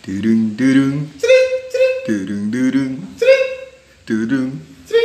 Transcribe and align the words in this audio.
Durung 0.00 0.56
durung. 0.56 1.12
Durung 2.08 2.48
durung. 2.48 2.94
Durung 4.08 4.50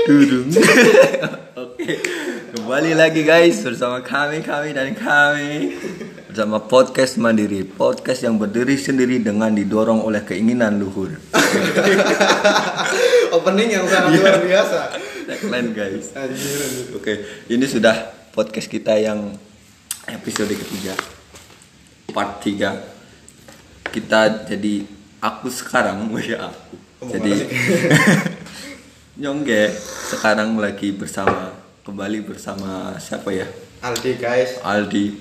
durung. 0.07 0.47
Oke, 1.67 1.99
kembali 2.55 2.95
lagi 2.95 3.27
guys 3.27 3.59
bersama 3.59 3.99
kami 3.99 4.39
kami 4.39 4.71
dan 4.71 4.95
kami. 4.95 5.75
Bersama 6.31 6.63
podcast 6.63 7.19
mandiri 7.19 7.67
podcast 7.67 8.23
yang 8.23 8.39
berdiri 8.39 8.79
sendiri 8.79 9.19
dengan 9.19 9.51
didorong 9.51 9.99
oleh 9.99 10.23
keinginan 10.23 10.79
luhur. 10.79 11.11
Opening 13.35 13.75
yang 13.75 13.83
sangat 13.91 14.15
luar 14.15 14.39
biasa. 14.47 14.95
Tagline 15.27 15.75
guys. 15.75 16.15
Oke, 16.95 17.43
ini 17.51 17.67
sudah 17.67 18.15
podcast 18.31 18.71
kita 18.71 18.95
yang 18.95 19.35
episode 20.07 20.55
ketiga, 20.55 20.95
part 22.15 22.39
3 22.39 22.94
Kita 23.95 24.43
jadi 24.43 24.83
aku 25.23 25.47
sekarang, 25.47 26.11
ya 26.19 26.51
aku. 26.51 26.75
Ngomong 26.99 27.11
Jadi? 27.15 27.31
Nyongge 29.23 29.71
sekarang 30.11 30.59
lagi 30.59 30.91
bersama 30.91 31.55
kembali 31.87 32.27
bersama 32.27 32.99
siapa 32.99 33.31
ya? 33.31 33.47
Aldi 33.79 34.19
guys. 34.19 34.59
Aldi 34.59 35.15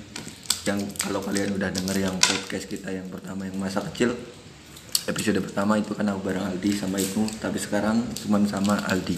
yang 0.67 0.83
kalau 0.99 1.23
kalian 1.23 1.55
udah 1.55 1.71
denger 1.71 2.09
yang 2.09 2.15
podcast 2.19 2.67
kita 2.67 2.91
yang 2.91 3.07
pertama 3.07 3.47
yang 3.47 3.55
masa 3.55 3.79
kecil 3.85 4.17
episode 5.05 5.37
pertama 5.39 5.77
itu 5.77 5.93
kan 5.93 6.09
aku 6.09 6.25
bareng 6.25 6.41
Aldi 6.41 6.73
sama 6.73 6.97
Ibnu 6.97 7.37
tapi 7.37 7.61
sekarang 7.61 8.01
cuman 8.25 8.49
sama 8.49 8.73
Aldi 8.89 9.13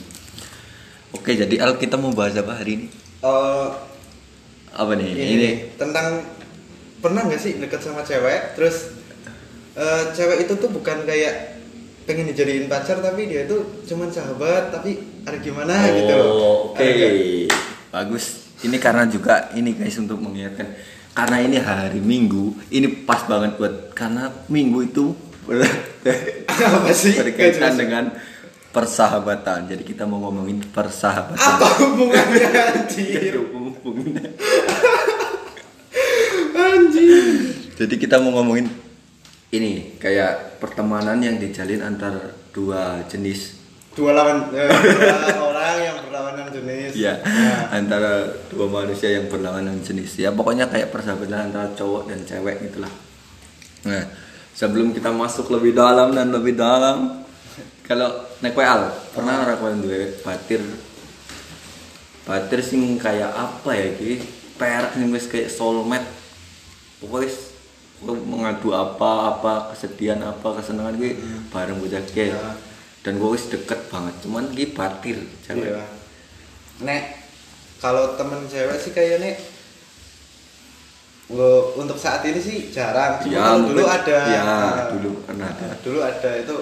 oke 1.15 1.31
jadi 1.31 1.55
Al 1.63 1.79
kita 1.79 1.95
mau 1.95 2.11
bahas 2.11 2.35
apa 2.35 2.51
hari 2.51 2.83
ini 2.83 2.87
Eh, 3.17 3.67
apa 4.77 4.93
nih 4.93 5.09
ini, 5.09 5.33
ini, 5.33 5.49
tentang 5.73 6.21
pernah 7.01 7.25
nggak 7.25 7.41
sih 7.41 7.57
deket 7.57 7.81
sama 7.81 8.05
cewek 8.05 8.53
terus 8.53 8.96
eh, 9.77 10.03
cewek 10.11 10.49
itu 10.49 10.53
tuh 10.57 10.69
bukan 10.73 11.05
kayak 11.05 11.57
pengen 12.07 12.31
dijadiin 12.31 12.71
pacar 12.71 13.03
tapi 13.03 13.27
dia 13.27 13.43
tuh 13.45 13.83
cuman 13.83 14.07
sahabat 14.07 14.71
tapi 14.71 14.95
ada 15.27 15.37
gimana 15.43 15.75
gitu 15.91 16.13
loh. 16.15 16.27
oh 16.31 16.57
oke. 16.71 16.79
Ada 16.79 16.91
nggak? 16.95 17.13
bagus. 17.91 18.25
Ini 18.57 18.77
karena 18.81 19.05
juga 19.05 19.53
ini 19.53 19.75
guys 19.77 19.99
untuk 20.01 20.17
mengingatkan. 20.17 20.71
Karena 21.13 21.37
ini 21.43 21.57
hari 21.59 21.99
Minggu 21.99 22.57
ini 22.73 23.05
pas 23.05 23.27
banget 23.27 23.59
buat 23.59 23.91
karena 23.93 24.31
Minggu 24.49 24.79
itu 24.87 25.05
apa 26.63 26.91
sih? 26.95 27.13
berkaitan 27.19 27.75
dengan 27.75 28.03
persahabatan. 28.71 29.67
Jadi 29.67 29.83
kita 29.83 30.07
mau 30.07 30.23
ngomongin 30.23 30.63
persahabatan. 30.71 31.37
Apa 31.37 31.67
hubungannya 31.83 32.49
anjir? 32.55 33.35
Hubungannya. 33.51 34.31
anjir. 36.71 37.51
Jadi 37.77 37.95
kita 37.99 38.17
mau 38.23 38.31
ngomongin 38.41 38.86
ini 39.47 39.95
kayak 39.95 40.59
pertemanan 40.59 41.23
yang 41.23 41.39
dijalin 41.39 41.79
antar 41.79 42.35
dua 42.51 42.99
jenis. 43.07 43.55
dua 43.97 44.13
lawan 44.13 44.53
eh, 44.53 44.69
dua 44.69 45.41
orang 45.49 45.75
yang 45.81 45.97
berlawanan 46.05 46.47
jenis 46.53 46.93
Ya, 46.93 47.17
Nah, 47.17 47.73
antara 47.73 48.29
dua 48.51 48.69
manusia 48.69 49.09
yang 49.09 49.25
berlawanan 49.25 49.81
jenis. 49.81 50.21
Ya, 50.21 50.29
pokoknya 50.29 50.69
kayak 50.69 50.93
persahabatan 50.93 51.49
antara 51.49 51.73
cowok 51.73 52.11
dan 52.11 52.21
cewek 52.27 52.61
gitulah. 52.69 52.91
Nah, 53.87 54.03
sebelum 54.53 54.93
kita 54.93 55.09
masuk 55.09 55.49
lebih 55.49 55.73
dalam 55.73 56.13
dan 56.13 56.29
lebih 56.29 56.53
dalam, 56.53 57.25
kalau 57.87 58.27
nek 58.43 58.51
kowe 58.51 58.67
Al, 58.67 58.91
pernah 59.15 59.47
ora 59.47 59.55
kowe 59.57 59.71
duwe 59.79 60.19
batir 60.21 60.61
batir 62.27 62.59
sing 62.59 62.99
kayak 62.99 63.31
apa 63.31 63.71
ya 63.71 63.85
iki? 63.95 64.19
Perak 64.59 64.93
sing 64.93 65.07
wis 65.09 65.25
kayak 65.31 65.47
soulmate. 65.47 66.05
Pokoknya 66.99 67.46
mengadu 67.99 68.69
apa 68.71 69.09
apa 69.31 69.53
kesedihan 69.71 70.21
apa 70.21 70.53
kesenangan 70.53 70.95
gue 70.95 71.17
bareng 71.49 71.77
bocah 71.77 72.03
ke 72.05 72.29
Ya. 72.29 72.53
dan 73.01 73.17
gue 73.17 73.29
wis 73.29 73.47
deket 73.47 73.87
banget 73.87 74.13
cuman 74.21 74.49
ki 74.49 74.71
batir 74.71 75.17
cewek 75.41 75.71
Iya. 75.71 75.85
Nek 76.79 77.03
kalau 77.77 78.13
temen 78.13 78.45
cewek 78.45 78.77
sih 78.77 78.91
kayaknya 78.91 79.33
nggak 81.27 81.59
untuk 81.75 81.97
saat 81.97 82.23
ini 82.23 82.37
sih 82.37 82.57
jarang. 82.69 83.19
Cuma 83.19 83.33
ya 83.33 83.45
dulu 83.59 83.67
mungkin- 83.75 83.97
ada. 83.99 84.19
ya 84.25 84.41
Nah, 84.41 84.87
dulu 84.89 85.09
pernah 85.21 85.47
ada 85.49 85.67
Dulu 85.81 85.99
ada 85.99 86.31
itu 86.37 86.55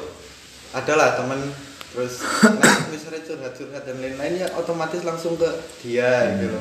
adalah 0.71 1.13
temen 1.13 1.39
terus 1.87 2.19
nah, 2.59 2.77
misalnya 2.89 3.21
curhat-curhat 3.23 3.83
dan 3.83 3.95
lain-lain 3.97 4.33
ya 4.37 4.47
otomatis 4.53 4.99
langsung 5.01 5.35
ke 5.35 5.47
dia 5.79 6.35
gitu 6.35 6.59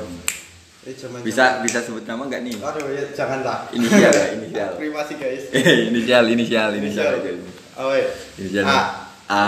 loh. 0.85 0.87
Ini 0.87 0.93
zaman 0.95 1.17
Hmm. 1.17 1.27
bisa 1.27 1.45
bisa 1.61 1.79
sebut 1.81 2.05
nama 2.05 2.23
nggak 2.23 2.43
nih 2.43 2.57
Aduh 2.61 2.85
ya 2.87 3.03
janganlah. 3.11 3.59
Inisial 3.71 4.13
ya, 4.13 4.27
inisial. 4.37 4.71
Terima 4.77 5.01
kasih 5.01 5.17
guys. 5.17 5.43
inisial 5.91 6.25
inisial 6.27 6.71
inisial 6.75 7.09
aja 7.15 7.31
ini. 7.31 7.49
Oh 7.75 7.91
iya. 7.91 8.09
Inisial. 8.37 8.65
A. 8.65 8.81
A. 9.25 9.43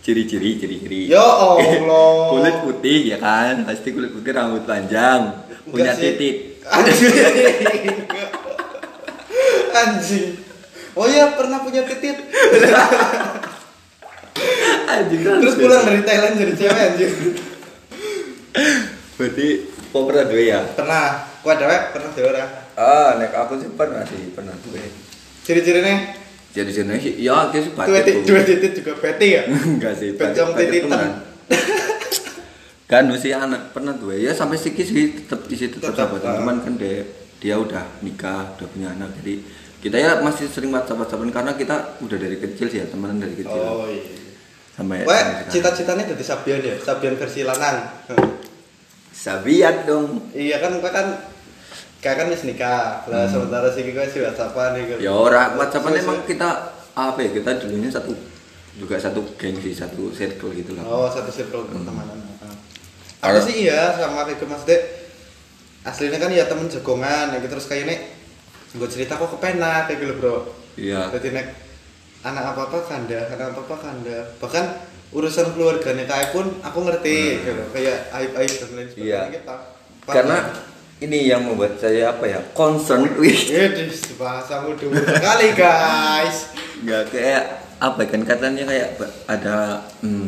Ciri-ciri 0.00 0.56
ciri-ciri 0.56 1.04
Ya 1.06 1.20
Allah. 1.44 2.32
kulit 2.32 2.56
putih 2.62 2.98
ya 3.06 3.18
kan 3.18 3.60
pasti 3.62 3.92
kulit 3.92 4.08
putih 4.08 4.32
rambut 4.32 4.64
panjang 4.64 5.36
punya 5.66 5.92
Enggak 5.92 5.94
sih. 5.94 6.16
titik 6.16 6.36
Anjing. 6.64 7.12
Anjing. 9.70 10.28
Oh 10.92 11.04
iya 11.04 11.30
pernah 11.30 11.60
punya 11.60 11.84
titit. 11.84 12.16
anjing 14.88 15.20
Terus 15.20 15.54
pulang 15.54 15.82
dari 15.82 16.00
Thailand 16.02 16.34
jadi 16.36 16.52
cewek 16.54 16.80
anjing. 16.88 17.12
berarti 19.14 19.48
kok 19.88 20.02
pernah 20.04 20.24
dua 20.24 20.42
ya 20.42 20.60
Pernah. 20.70 21.06
Ku 21.38 21.48
ada 21.48 21.64
pernah 21.88 22.10
dhewe 22.10 22.28
ora. 22.28 22.44
ah 22.74 23.16
nek 23.16 23.32
aku 23.32 23.56
sih 23.56 23.70
pernah 23.72 24.02
sih 24.02 24.30
pernah 24.30 24.54
dua 24.60 24.82
Ciri-cirine 25.42 26.14
jadi 26.48 26.70
jenis 26.72 26.98
sih 26.98 27.14
ya 27.18 27.44
aku 27.44 27.58
sih 27.58 27.70
dua 27.70 27.86
batik 27.86 28.04
titit, 28.04 28.24
dua 28.24 28.40
titit 28.42 28.72
juga 28.74 28.92
beti 29.02 29.28
ya. 29.30 29.42
enggak 29.46 29.92
sih 29.94 30.12
batik- 30.12 30.48
batik 30.50 30.80
beneran. 30.82 31.12
kan 32.90 33.04
masih 33.04 33.32
anak 33.32 33.70
pernah 33.70 33.92
dua 33.92 34.16
ya 34.16 34.32
sampai 34.32 34.56
sikit 34.56 34.80
sih 34.82 35.12
tetap 35.14 35.44
di 35.44 35.54
situ 35.54 35.76
tetap 35.76 35.92
sahabatan 35.94 36.24
ah. 36.26 36.36
cuman 36.38 36.56
kan 36.58 36.72
dia 36.74 37.04
dia 37.36 37.54
udah 37.54 37.84
nikah 38.00 38.56
udah 38.56 38.66
punya 38.66 38.88
anak 38.90 39.12
jadi 39.20 39.44
kita 39.78 39.94
ya 39.94 40.10
masih 40.18 40.48
sering 40.48 40.72
whatsapp 40.72 40.96
whatsappan 40.96 41.30
karena 41.30 41.52
kita 41.52 41.76
udah 42.00 42.16
dari 42.16 42.36
kecil 42.36 42.66
sih 42.66 42.80
ya 42.80 42.86
temenan 42.86 43.20
dari 43.20 43.36
kecil 43.36 43.52
Oh 43.52 43.86
iya. 43.86 44.02
sampai 44.72 45.04
cita-citanya 45.46 46.08
jadi 46.08 46.24
Sabian 46.24 46.60
ya, 46.60 46.74
Sabian 46.78 47.14
versi 47.14 47.42
lanang. 47.42 47.76
sabiat 49.18 49.82
dong 49.84 50.30
iya 50.30 50.62
kan, 50.62 50.78
kau 50.78 50.86
kan 50.88 51.18
kayak 51.98 52.16
kan 52.16 52.26
wis 52.30 52.46
nikah. 52.46 53.02
Lah 53.04 53.26
Hmm. 53.26 53.32
sementara 53.34 53.66
sih 53.68 53.82
gue 53.84 54.04
sih 54.06 54.22
WhatsAppan 54.22 54.78
nih. 54.78 55.02
ya 55.02 55.10
orang 55.10 55.58
whatsappan 55.58 55.98
emang 55.98 56.22
kita 56.22 56.46
apa 56.94 57.18
ya 57.18 57.30
kita 57.32 57.58
dulunya 57.58 57.90
satu 57.90 58.14
juga 58.74 58.94
satu 58.94 59.18
geng 59.34 59.58
sih 59.58 59.74
satu 59.74 60.14
circle 60.14 60.54
gitu 60.54 60.78
lah 60.78 60.86
Oh, 60.86 61.10
satu 61.10 61.26
circle 61.28 61.66
pertemanan. 61.66 62.14
Hmm. 62.38 62.54
Aku 63.18 63.34
Kalau- 63.34 63.42
sih 63.42 63.66
iya 63.66 63.90
sama 63.92 64.22
kayak 64.22 64.46
Mas 64.46 64.62
Dek. 64.62 64.82
Aslinya 65.82 66.18
kan 66.18 66.30
ya 66.30 66.46
temen 66.46 66.68
jagongan, 66.68 67.32
ya 67.32 67.38
terus 67.40 67.66
kayaknya 67.66 67.98
gue 68.70 68.86
cerita 68.86 69.16
kok 69.16 69.34
kepenak 69.34 69.88
kayak 69.88 69.98
gitu 69.98 70.14
bro. 70.14 70.36
iya 70.76 71.10
Jadi 71.10 71.32
nek 71.32 71.46
anak 72.20 72.54
apa 72.54 72.60
apa 72.68 72.78
kanda, 72.84 73.18
anak 73.26 73.50
apa 73.50 73.60
apa 73.64 73.76
kanda. 73.80 74.18
Bahkan 74.38 74.64
urusan 75.10 75.52
keluarganya 75.52 76.04
kayak 76.04 76.30
pun 76.30 76.60
aku 76.60 76.78
ngerti, 76.82 77.40
gitu. 77.40 77.62
kayak 77.70 78.12
aib 78.12 78.32
aib 78.34 78.52
dan 78.52 78.70
lain 78.72 78.88
sebagainya 78.88 79.08
Iya. 79.08 79.22
kita. 79.34 79.56
karena 80.04 80.36
ini 80.98 81.18
yang 81.24 81.42
membuat 81.42 81.76
saya 81.76 82.10
apa 82.10 82.24
ya 82.26 82.40
concern 82.52 83.06
wih 83.16 83.32
Ini 83.48 83.86
bahasamu 84.14 84.74
dulu 84.74 84.98
sekali 84.98 85.52
guys. 85.52 86.52
nggak 86.78 87.02
kayak 87.08 87.44
apa 87.78 88.00
ya, 88.00 88.08
kan 88.08 88.22
katanya 88.22 88.64
kayak 88.66 88.88
ada 89.24 89.56
hmm, 90.00 90.26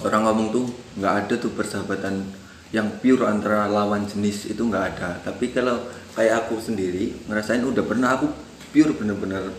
orang 0.00 0.22
ngomong 0.24 0.48
tuh 0.52 0.66
nggak 0.96 1.14
ada 1.26 1.34
tuh 1.36 1.50
persahabatan 1.52 2.22
yang 2.70 2.86
pure 3.00 3.24
antara 3.24 3.66
lawan 3.66 4.04
jenis 4.04 4.46
itu 4.46 4.62
nggak 4.62 4.84
ada 4.94 5.18
tapi 5.20 5.50
kalau 5.50 5.82
kayak 6.14 6.46
aku 6.46 6.56
sendiri 6.56 7.18
ngerasain 7.26 7.60
udah 7.60 7.82
pernah 7.82 8.14
aku 8.14 8.30
pure 8.70 8.94
bener-bener 8.94 9.50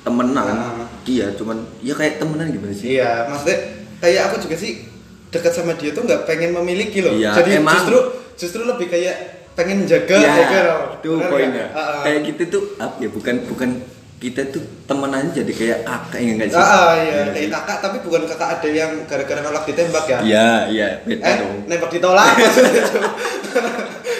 temenan 0.00 0.46
Ah. 0.48 0.86
iya 1.04 1.30
cuman 1.30 1.62
ya 1.78 1.92
kayak 1.92 2.18
temenan 2.18 2.48
gimana 2.48 2.72
sih 2.72 2.96
Iya, 2.96 3.28
maksudnya 3.28 3.58
kayak 3.98 4.22
aku 4.26 4.36
juga 4.42 4.56
sih 4.56 4.86
dekat 5.28 5.52
sama 5.52 5.74
dia 5.74 5.90
tuh 5.90 6.02
nggak 6.02 6.24
pengen 6.24 6.54
memiliki 6.54 7.00
loh. 7.00 7.12
Iya, 7.12 7.34
Jadi 7.34 7.50
emang. 7.56 7.74
justru 7.76 7.98
justru 8.34 8.60
lebih 8.64 8.86
kayak 8.86 9.16
pengen 9.52 9.84
jaga, 9.84 10.16
jaga 10.16 10.58
loh. 10.64 10.82
itu 10.94 11.10
poinnya? 11.20 11.66
Ah, 11.70 11.80
ah. 11.80 12.02
kayak 12.02 12.20
gitu 12.26 12.42
tuh 12.48 12.62
apa 12.76 12.96
ya 12.96 13.08
bukan 13.08 13.42
bukan 13.44 13.70
kita 14.18 14.42
tuh 14.48 14.58
temenan 14.82 15.30
jadi 15.30 15.46
kayak 15.48 15.78
kakak 15.84 16.18
ya 16.18 16.30
nggak 16.32 16.48
sih 16.48 16.56
Ah, 16.56 16.66
ah, 16.66 16.90
iya, 16.96 17.10
Iya 17.12 17.22
kayak 17.30 17.50
kakak 17.52 17.78
tapi 17.80 17.96
bukan 18.00 18.22
kakak 18.24 18.48
ada 18.52 18.68
yang 18.68 18.92
gara-gara 19.04 19.40
nolak 19.40 19.62
ditembak 19.64 20.04
ya. 20.06 20.18
iya 20.20 20.48
iya 20.66 20.88
beda 21.02 21.22
Eh, 21.22 21.34
dong 21.38 21.56
nembak 21.66 21.90
ditolak 21.90 22.26
maksudnya 22.38 22.82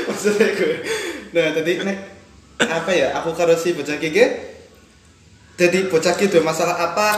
maksudnya 0.05 0.49
gue. 0.53 0.75
Nah, 1.29 1.47
tadi 1.53 1.73
nek 1.79 1.99
apa 2.59 2.91
ya? 2.91 3.09
Aku 3.15 3.31
karo 3.33 3.55
si 3.55 3.73
bocah 3.73 3.97
gege. 3.97 4.27
Jadi 5.55 5.79
bocah 5.87 6.15
gitu 6.15 6.39
masalah 6.41 6.79
apa 6.81 7.09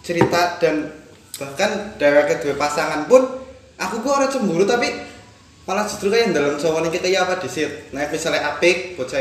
cerita 0.00 0.56
dan 0.58 0.88
bahkan 1.34 1.70
dari 1.98 2.22
kedua 2.30 2.54
pasangan 2.54 3.10
pun 3.10 3.22
aku 3.74 3.94
gue 4.00 4.12
orang 4.12 4.30
cemburu 4.30 4.62
tapi 4.62 4.86
malah 5.64 5.88
justru 5.88 6.12
kayak 6.12 6.36
dalam 6.36 6.60
cowok 6.60 6.92
kita 6.92 7.08
ya 7.08 7.24
apa 7.24 7.40
disit. 7.40 7.88
Nah, 7.90 8.04
misalnya 8.12 8.52
apik 8.52 9.00
bocah 9.00 9.18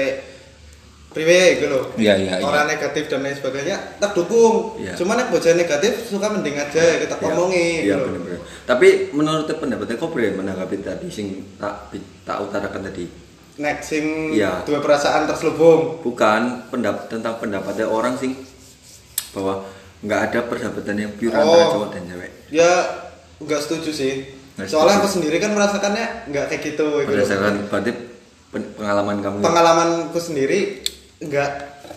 priwe 1.13 1.61
gitu 1.61 1.69
loh 1.69 1.93
Iya, 1.93 2.17
iya, 2.17 2.33
iya. 2.41 2.43
orang 2.43 2.65
negatif 2.65 3.05
dan 3.05 3.21
lain 3.21 3.37
sebagainya 3.37 4.01
tak 4.01 4.17
dukung 4.17 4.81
Iya. 4.81 4.97
cuman 4.97 5.21
yang 5.21 5.29
bocah 5.29 5.53
negatif 5.53 6.09
suka 6.09 6.25
mending 6.27 6.57
aja 6.57 6.83
kita 6.99 7.15
Iya, 7.15 7.25
omongi 7.29 7.69
Iya 7.85 7.95
gitu. 8.01 8.35
Tapi 8.65 8.87
menurut 9.13 9.45
pendapatnya 9.45 9.95
kok 9.95 10.09
bre 10.09 10.33
menanggapi 10.33 10.81
tadi 10.81 11.07
sing 11.13 11.45
tak 11.61 11.93
tak 12.25 12.41
utarakan 12.41 12.89
tadi? 12.89 13.05
nek 13.61 13.85
sing 13.85 14.33
Iya. 14.33 14.65
dua 14.65 14.81
perasaan 14.81 15.29
terselubung 15.29 16.01
Bukan 16.01 16.73
pendap 16.73 17.05
tentang 17.05 17.37
pendapatnya 17.37 17.85
orang 17.85 18.17
sing 18.17 18.33
bahwa 19.37 19.61
nggak 20.03 20.19
ada 20.21 20.39
persahabatan 20.43 20.95
yang 20.97 21.11
pure 21.13 21.31
Oh. 21.31 21.39
antara 21.39 21.65
cowok 21.69 21.89
dan 21.89 22.03
cewek. 22.05 22.31
ya 22.49 22.71
nggak 23.39 23.59
setuju 23.59 23.89
sih 23.89 24.13
Nggak 24.53 24.67
soalnya 24.67 24.93
setuju. 24.93 25.01
aku 25.01 25.09
sendiri 25.09 25.37
kan 25.39 25.51
merasakannya 25.51 26.05
nggak 26.27 26.45
kayak 26.47 26.61
gitu 26.65 26.87
gitu. 26.99 27.09
Berdasarkan 27.09 27.53
berarti 27.65 27.91
pen- 28.49 28.71
pengalaman 28.73 29.17
kamu. 29.17 29.35
ya? 29.35 29.43
pengalamanku 29.43 30.19
sendiri 30.19 30.59
nggak 31.19 31.49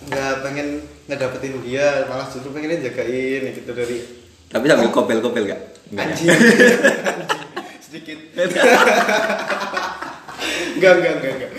nggak 0.07 0.33
pengen 0.41 0.69
ngedapetin 1.05 1.55
dia 1.61 1.87
malah 2.07 2.25
justru 2.25 2.51
pengen 2.51 2.79
jagain 2.81 3.43
gitu 3.53 3.71
dari 3.71 3.99
Tapi 4.47 4.65
sambil 4.65 4.89
kopel-kopel 4.89 5.43
gak? 5.45 5.61
Anjing 5.93 6.31
Anjing. 6.31 6.31
sedikit 7.85 8.19
enggak 10.73 10.93
enggak 10.95 11.13
enggak 11.13 11.33
enggak 11.33 11.51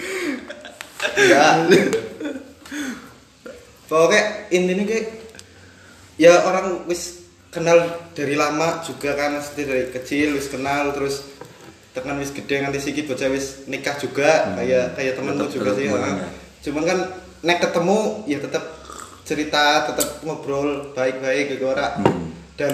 enggak 1.17 1.51
pokoknya 3.87 4.21
intinya 4.49 4.83
kayak 4.83 5.05
ya 6.17 6.43
orang 6.43 6.85
wis 6.85 7.23
kenal 7.47 7.77
dari 8.11 8.33
lama 8.33 8.81
juga 8.81 9.13
kan 9.13 9.37
mesti 9.37 9.61
dari 9.63 9.85
kecil 9.87 10.33
wis 10.33 10.47
kenal 10.47 10.91
terus 10.91 11.23
tekan 11.91 12.17
wis 12.17 12.29
gede 12.29 12.59
nganti 12.59 12.79
sikit 12.79 13.07
bocah 13.07 13.29
wis 13.29 13.65
nikah 13.65 13.95
juga 13.95 14.53
kayak 14.53 14.93
kayak 14.93 15.13
temenmu 15.15 15.45
Tetep- 15.45 15.55
juga 15.55 15.69
sih 15.73 15.85
ya. 15.85 16.27
cuman 16.63 16.83
kan 16.83 16.99
nek 17.39 17.59
ketemu 17.59 17.97
ya 18.25 18.37
tetap 18.37 18.63
cerita 19.23 19.63
tetap 19.85 20.21
ngobrol 20.21 20.91
baik-baik 20.91 21.53
gitu 21.53 21.67
ora. 21.67 21.95
Hmm. 21.95 22.33
dan 22.53 22.73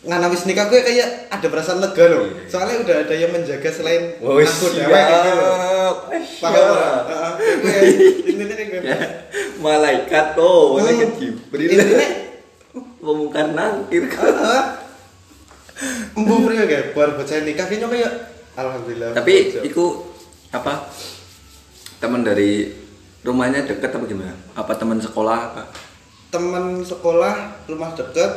ngana 0.00 0.26
wis 0.28 0.44
nikah 0.44 0.66
gue 0.66 0.78
kayak 0.78 1.26
ada 1.28 1.42
perasaan 1.44 1.78
lega 1.80 2.04
loh. 2.06 2.22
Iya. 2.24 2.46
soalnya 2.46 2.76
udah 2.80 2.96
ada 3.02 3.14
yang 3.14 3.30
menjaga 3.30 3.66
selain 3.68 4.14
Oh, 4.20 4.38
aku 4.38 4.66
dewek 4.70 4.86
gitu 4.86 5.30
loh. 5.32 5.94
paham 6.38 7.34
intinya 8.24 8.54
kayak 8.56 8.82
Ya, 8.84 8.98
malaikat 9.58 10.26
tuh, 10.34 10.78
malaikat 10.78 11.08
Hmm. 11.08 11.20
Jibril. 11.20 11.68
intinya 11.68 12.06
Pemungkar 12.98 13.54
nangkir 13.54 14.10
kan. 14.10 14.74
embu 16.12 16.42
priwe 16.42 16.66
kayak 16.66 16.86
baru 16.90 17.14
bocah 17.14 17.46
nikah 17.46 17.62
kayaknya 17.64 17.86
kayak 17.86 18.12
alhamdulillah 18.54 19.14
Tapi 19.14 19.34
itu 19.62 19.84
apa? 20.50 20.90
Teman 21.98 22.22
dari 22.22 22.74
rumahnya 23.22 23.62
deket 23.62 23.86
apa 23.88 24.04
gimana? 24.04 24.34
Apa 24.52 24.74
teman 24.74 24.98
sekolah 24.98 25.38
apa? 25.48 25.62
teman 26.28 26.84
sekolah 26.84 27.34
rumah 27.64 27.96
deket 27.96 28.32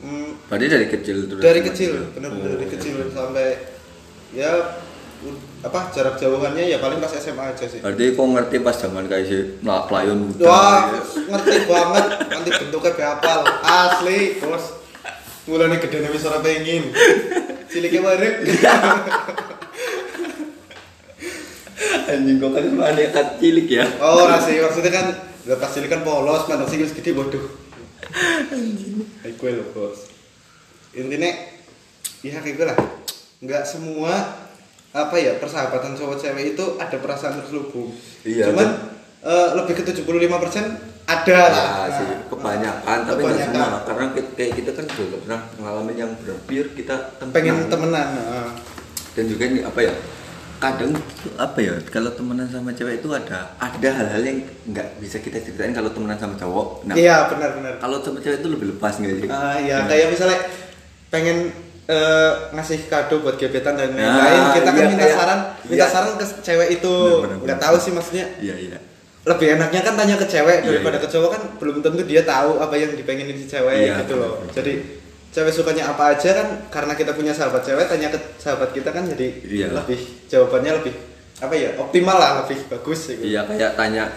hmm, 0.00 0.48
Berarti 0.48 0.66
dari 0.66 0.86
kecil 0.88 1.28
terus. 1.28 1.42
dari 1.44 1.60
kecil 1.60 1.90
juga? 1.92 2.08
bener 2.16 2.30
Oh, 2.30 2.40
dari 2.40 2.64
iya. 2.64 2.72
kecil 2.72 2.96
sampai 3.10 3.46
ya 4.32 4.52
apa 5.66 5.90
jarak 5.90 6.14
jauhannya 6.14 6.70
ya 6.70 6.78
paling 6.78 7.02
pas 7.02 7.10
SMA 7.10 7.42
aja 7.42 7.66
sih 7.66 7.82
Berarti 7.82 8.14
kok 8.14 8.22
ngerti 8.22 8.56
pas 8.62 8.76
zaman 8.78 9.10
kayak 9.10 9.26
si 9.26 9.58
muda. 9.58 10.46
Wah, 10.46 10.94
ya. 10.94 11.02
ngerti 11.26 11.56
banget. 11.66 12.04
Nanti 12.30 12.50
bentuknya 12.54 12.92
beapal. 12.94 13.40
Asli, 13.66 14.38
bos. 14.38 14.78
Mulane 15.50 15.82
gede 15.82 16.06
wis 16.14 16.22
ora 16.22 16.38
pengin. 16.38 16.94
Ciliknya 17.66 18.00
bareng. 18.06 18.36
Anjing 22.14 22.38
kok 22.38 22.50
kan 22.54 22.64
nekat 22.94 23.28
cilik 23.42 23.66
ya. 23.66 23.84
Oh, 23.98 24.22
ora 24.22 24.38
sih. 24.38 24.62
Maksudnya 24.62 24.92
kan 24.94 25.06
lepas 25.50 25.74
cilik 25.74 25.90
kan 25.90 26.06
polos, 26.06 26.46
sing 26.46 26.78
wis 26.78 26.94
gede 26.94 27.10
bodoh. 27.10 27.42
Anjing. 28.54 29.02
Kayak 29.26 29.34
gue 29.34 29.50
loh, 29.50 29.66
bos. 29.74 29.98
Intinya 30.94 31.26
ya 32.22 32.38
kayak 32.38 32.54
gue 32.54 32.66
lah. 32.70 32.78
Enggak 33.42 33.66
semua 33.66 34.46
apa 34.90 35.14
ya 35.14 35.36
persahabatan 35.36 35.92
cowok 35.92 36.16
cewek 36.16 36.44
itu 36.52 36.64
ada 36.76 36.96
perasaan 36.96 37.36
terselubung. 37.36 37.92
Iya, 38.22 38.48
Cuman 38.48 38.68
eh, 39.20 39.48
lebih 39.54 39.74
ke 39.74 39.82
75% 39.84 40.24
ada 41.04 41.38
lah. 41.46 41.68
Ya 41.82 41.92
sih, 41.94 42.06
kebanyakan 42.26 42.98
tapi 43.02 43.20
nggak 43.20 43.32
Kebanyakan. 43.38 43.54
semua 43.54 43.80
karena 43.82 44.04
kita, 44.12 44.30
kayak 44.34 44.52
kita 44.54 44.70
kan 44.72 44.84
juga 44.90 45.16
pernah 45.18 45.40
pengalaman 45.50 45.94
yang 45.94 46.10
berpir 46.18 46.64
kita 46.72 46.94
temenan. 47.16 47.32
pengen 47.32 47.56
temenan. 47.66 48.06
heeh. 48.14 48.48
dan 49.10 49.24
juga 49.26 49.42
ini 49.46 49.60
apa 49.60 49.80
ya 49.80 49.94
kadang 50.58 50.90
apa 51.36 51.58
ya 51.58 51.74
kalau 51.86 52.10
temenan 52.10 52.46
sama 52.46 52.70
cewek 52.70 52.98
itu 52.98 53.08
ada 53.10 53.50
ada 53.56 53.88
hal-hal 53.92 54.20
yang 54.20 54.38
nggak 54.64 54.98
bisa 54.98 55.18
kita 55.18 55.38
ceritain 55.38 55.70
kalau 55.70 55.88
temenan 55.88 56.14
sama 56.14 56.34
cowok 56.34 56.82
nah 56.84 56.94
Iya, 56.94 57.26
benar-benar. 57.26 57.78
kalau 57.78 57.98
sama 57.98 58.18
cewek 58.18 58.38
itu 58.38 58.48
lebih 58.48 58.66
lepas 58.72 58.94
nggak 58.96 59.14
sih 59.16 59.28
Ah 59.28 59.54
iya, 59.56 59.84
kayak 59.84 60.06
misalnya 60.08 60.38
pengen 61.08 61.50
eh, 61.88 62.32
ngasih 62.52 62.84
kado 62.84 63.18
buat 63.18 63.34
gebetan 63.34 63.72
dan 63.72 63.90
Nah, 63.90 64.04
lain-lain, 64.14 64.42
kita 64.54 64.68
kan 64.68 64.76
iya, 64.76 64.88
minta 64.88 65.02
kayak- 65.02 65.16
saran, 65.16 65.40
minta 65.64 65.76
iya. 65.78 65.86
saran 65.88 66.12
ke 66.14 66.24
cewek 66.38 66.68
itu. 66.74 66.94
Nggak 67.42 67.58
tahu 67.58 67.76
sih 67.78 67.90
maksudnya. 67.90 68.26
iya 68.38 68.54
iya 68.54 68.78
Lebih 69.24 69.56
enaknya 69.56 69.80
kan 69.82 69.92
tanya 69.94 70.14
ke 70.14 70.24
cewek 70.24 70.58
Iya, 70.58 70.68
daripada 70.70 70.96
iya. 70.96 71.04
ke 71.04 71.08
cowok 71.10 71.30
kan 71.30 71.42
belum 71.58 71.76
tentu 71.80 72.00
dia 72.02 72.22
tahu 72.22 72.56
apa 72.56 72.74
yang 72.74 72.92
dipengenin 72.92 73.34
si 73.34 73.44
cewek 73.46 73.72
Iya, 73.82 74.00
gitu 74.00 74.14
loh. 74.14 74.36
benar. 74.38 74.52
Jadi 74.54 74.72
cewek 75.28 75.52
sukanya 75.54 75.84
apa 75.86 76.14
aja 76.14 76.30
kan 76.34 76.48
karena 76.68 76.92
kita 76.92 77.12
punya 77.12 77.32
sahabat 77.32 77.60
cewek 77.60 77.84
tanya 77.86 78.08
ke 78.08 78.18
sahabat 78.36 78.68
kita 78.70 78.88
kan 78.88 79.04
jadi 79.06 79.28
Iya. 79.42 79.66
lebih 79.74 80.00
jawabannya 80.24 80.72
lebih 80.74 80.92
apa 81.38 81.54
ya 81.54 81.70
optimal 81.74 82.16
lah 82.16 82.30
lebih 82.40 82.68
bagus 82.68 83.00
gitu. 83.10 83.22
iya 83.22 83.44
kayak 83.44 83.76
tanya 83.76 84.08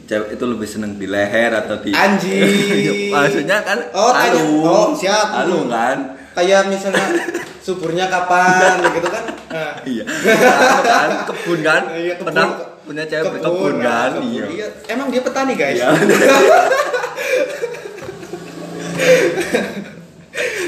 cewek 0.00 0.32
itu 0.32 0.44
lebih 0.46 0.64
seneng 0.64 0.94
di 0.94 1.06
leher 1.06 1.50
atau 1.52 1.76
di 1.76 1.90
Anjing. 1.90 3.10
maksudnya 3.12 3.58
kan 3.60 3.78
Oh, 3.92 4.10
tanya. 4.10 4.42
Oh, 4.62 4.90
siap. 4.92 5.26
halu 5.36 5.66
kan 5.66 6.14
Kayak 6.30 6.68
misalnya 6.68 7.04
suburnya 7.64 8.06
kapan 8.06 8.80
gitu 8.88 9.08
kan. 9.08 9.24
Nah, 9.50 9.74
iya 9.82 10.04
kan 10.86 11.26
kebun 11.26 11.58
kan 11.60 11.82
Iya, 11.90 12.14
kebun. 12.16 12.30
pernah 12.30 12.48
punya 12.80 13.04
cewek 13.04 13.30
berkebun 13.34 13.74
nah, 13.76 13.84
kan 13.84 14.10
kebun. 14.16 14.30
iya 14.30 14.44
Iya. 14.46 14.66
Emang 14.88 15.10
dia 15.10 15.20
petani 15.20 15.54
guys. 15.54 15.74
Iya. 15.76 15.90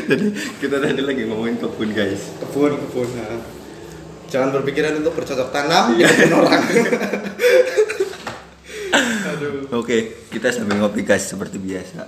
jadi 0.03 0.27
kita 0.59 0.77
tadi 0.79 1.01
lagi 1.01 1.23
ngomongin 1.25 1.57
kebun 1.59 1.91
guys 1.93 2.35
kebun 2.39 2.73
kebun. 2.81 3.09
nah. 3.15 3.39
Jangan 4.27 4.49
berpikiran 4.51 4.97
untuk 4.97 5.13
bercocok 5.13 5.53
tanam 5.53 5.93
Iya. 5.93 6.09
di 6.09 6.15
kebun 6.17 6.33
orang. 6.35 6.63
Oke, 9.73 9.97
kita 10.29 10.49
sambil 10.49 10.77
ngopi 10.79 11.03
guys 11.03 11.25
seperti 11.27 11.57
biasa. 11.57 12.01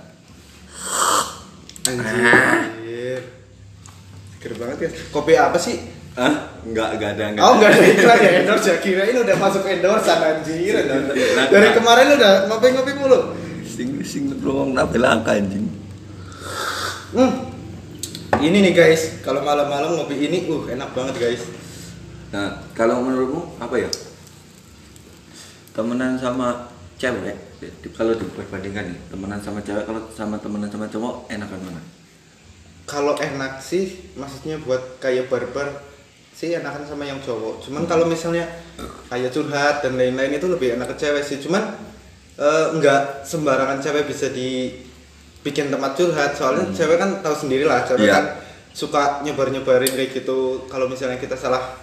Anjir. 1.85 3.21
Seger 4.45 4.61
banget 4.61 4.77
ya. 4.85 4.89
Kopi 5.09 5.33
apa 5.33 5.57
sih? 5.57 5.81
Ah, 6.13 6.53
enggak, 6.61 7.01
enggak 7.01 7.09
ada, 7.17 7.23
enggak. 7.33 7.43
Oh 7.49 7.57
enggak 7.57 7.73
ada 7.73 7.85
iklan 7.89 8.17
ya 8.21 8.31
endorse 8.45 8.67
ya 8.69 8.77
kirain 8.77 9.17
udah 9.17 9.35
masuk 9.41 9.65
endorse 9.65 10.05
anjir. 10.05 10.85
Dari 11.49 11.69
kemarin 11.73 12.13
udah 12.13 12.45
ngopi-ngopi 12.45 12.93
mulu. 12.93 13.33
Sing 13.65 13.97
sing 14.05 14.29
ruang 14.45 14.77
apa 14.77 14.93
langka 15.01 15.33
anjing. 15.33 15.65
Hmm. 17.17 17.57
Ini 18.37 18.69
nih 18.69 18.73
guys, 18.77 19.25
kalau 19.25 19.41
malam-malam 19.41 19.97
ngopi 19.97 20.13
ini 20.21 20.45
uh 20.45 20.69
enak 20.69 20.93
banget 20.93 21.15
guys. 21.17 21.41
Nah, 22.29 22.61
kalau 22.77 23.01
menurutmu 23.01 23.57
apa 23.57 23.81
ya? 23.81 23.89
Temenan 25.73 26.21
sama 26.21 26.69
cewek, 27.01 27.33
kalau 27.97 28.13
diperbandingkan 28.13 28.93
nih, 28.93 28.99
temenan 29.09 29.41
sama 29.41 29.57
cewek 29.65 29.89
kalau 29.89 30.05
sama 30.13 30.37
temenan 30.37 30.69
sama 30.69 30.85
cowok 30.85 31.33
enakan 31.33 31.59
mana? 31.65 31.81
Kalau 32.85 33.17
enak 33.17 33.59
sih, 33.59 34.13
maksudnya 34.13 34.61
buat 34.61 35.01
kayak 35.01 35.25
barbar 35.25 35.73
sih 36.31 36.53
enakan 36.53 36.85
sama 36.85 37.01
yang 37.03 37.17
cowok. 37.17 37.65
Cuman 37.65 37.89
kalau 37.89 38.05
misalnya 38.05 38.45
kayak 39.09 39.33
curhat 39.33 39.81
dan 39.81 39.97
lain-lain 39.97 40.37
itu 40.37 40.45
lebih 40.45 40.77
enak 40.77 40.93
ke 40.93 41.01
cewek 41.01 41.23
sih. 41.25 41.41
Cuman 41.41 41.65
eh, 42.37 42.65
nggak 42.77 43.25
sembarangan 43.25 43.81
cewek 43.81 44.05
bisa 44.05 44.29
dibikin 44.29 45.73
tempat 45.73 45.97
curhat. 45.97 46.37
Soalnya 46.37 46.69
cewek 46.69 47.01
kan 47.01 47.25
tahu 47.25 47.33
sendiri 47.33 47.65
lah, 47.65 47.81
cewek 47.87 48.05
Iya. 48.05 48.13
kan 48.13 48.25
suka 48.75 49.23
nyebar-nyebarin 49.23 49.89
kayak 49.89 50.11
gitu. 50.13 50.67
Kalau 50.67 50.85
misalnya 50.85 51.17
kita 51.17 51.33
salah 51.33 51.79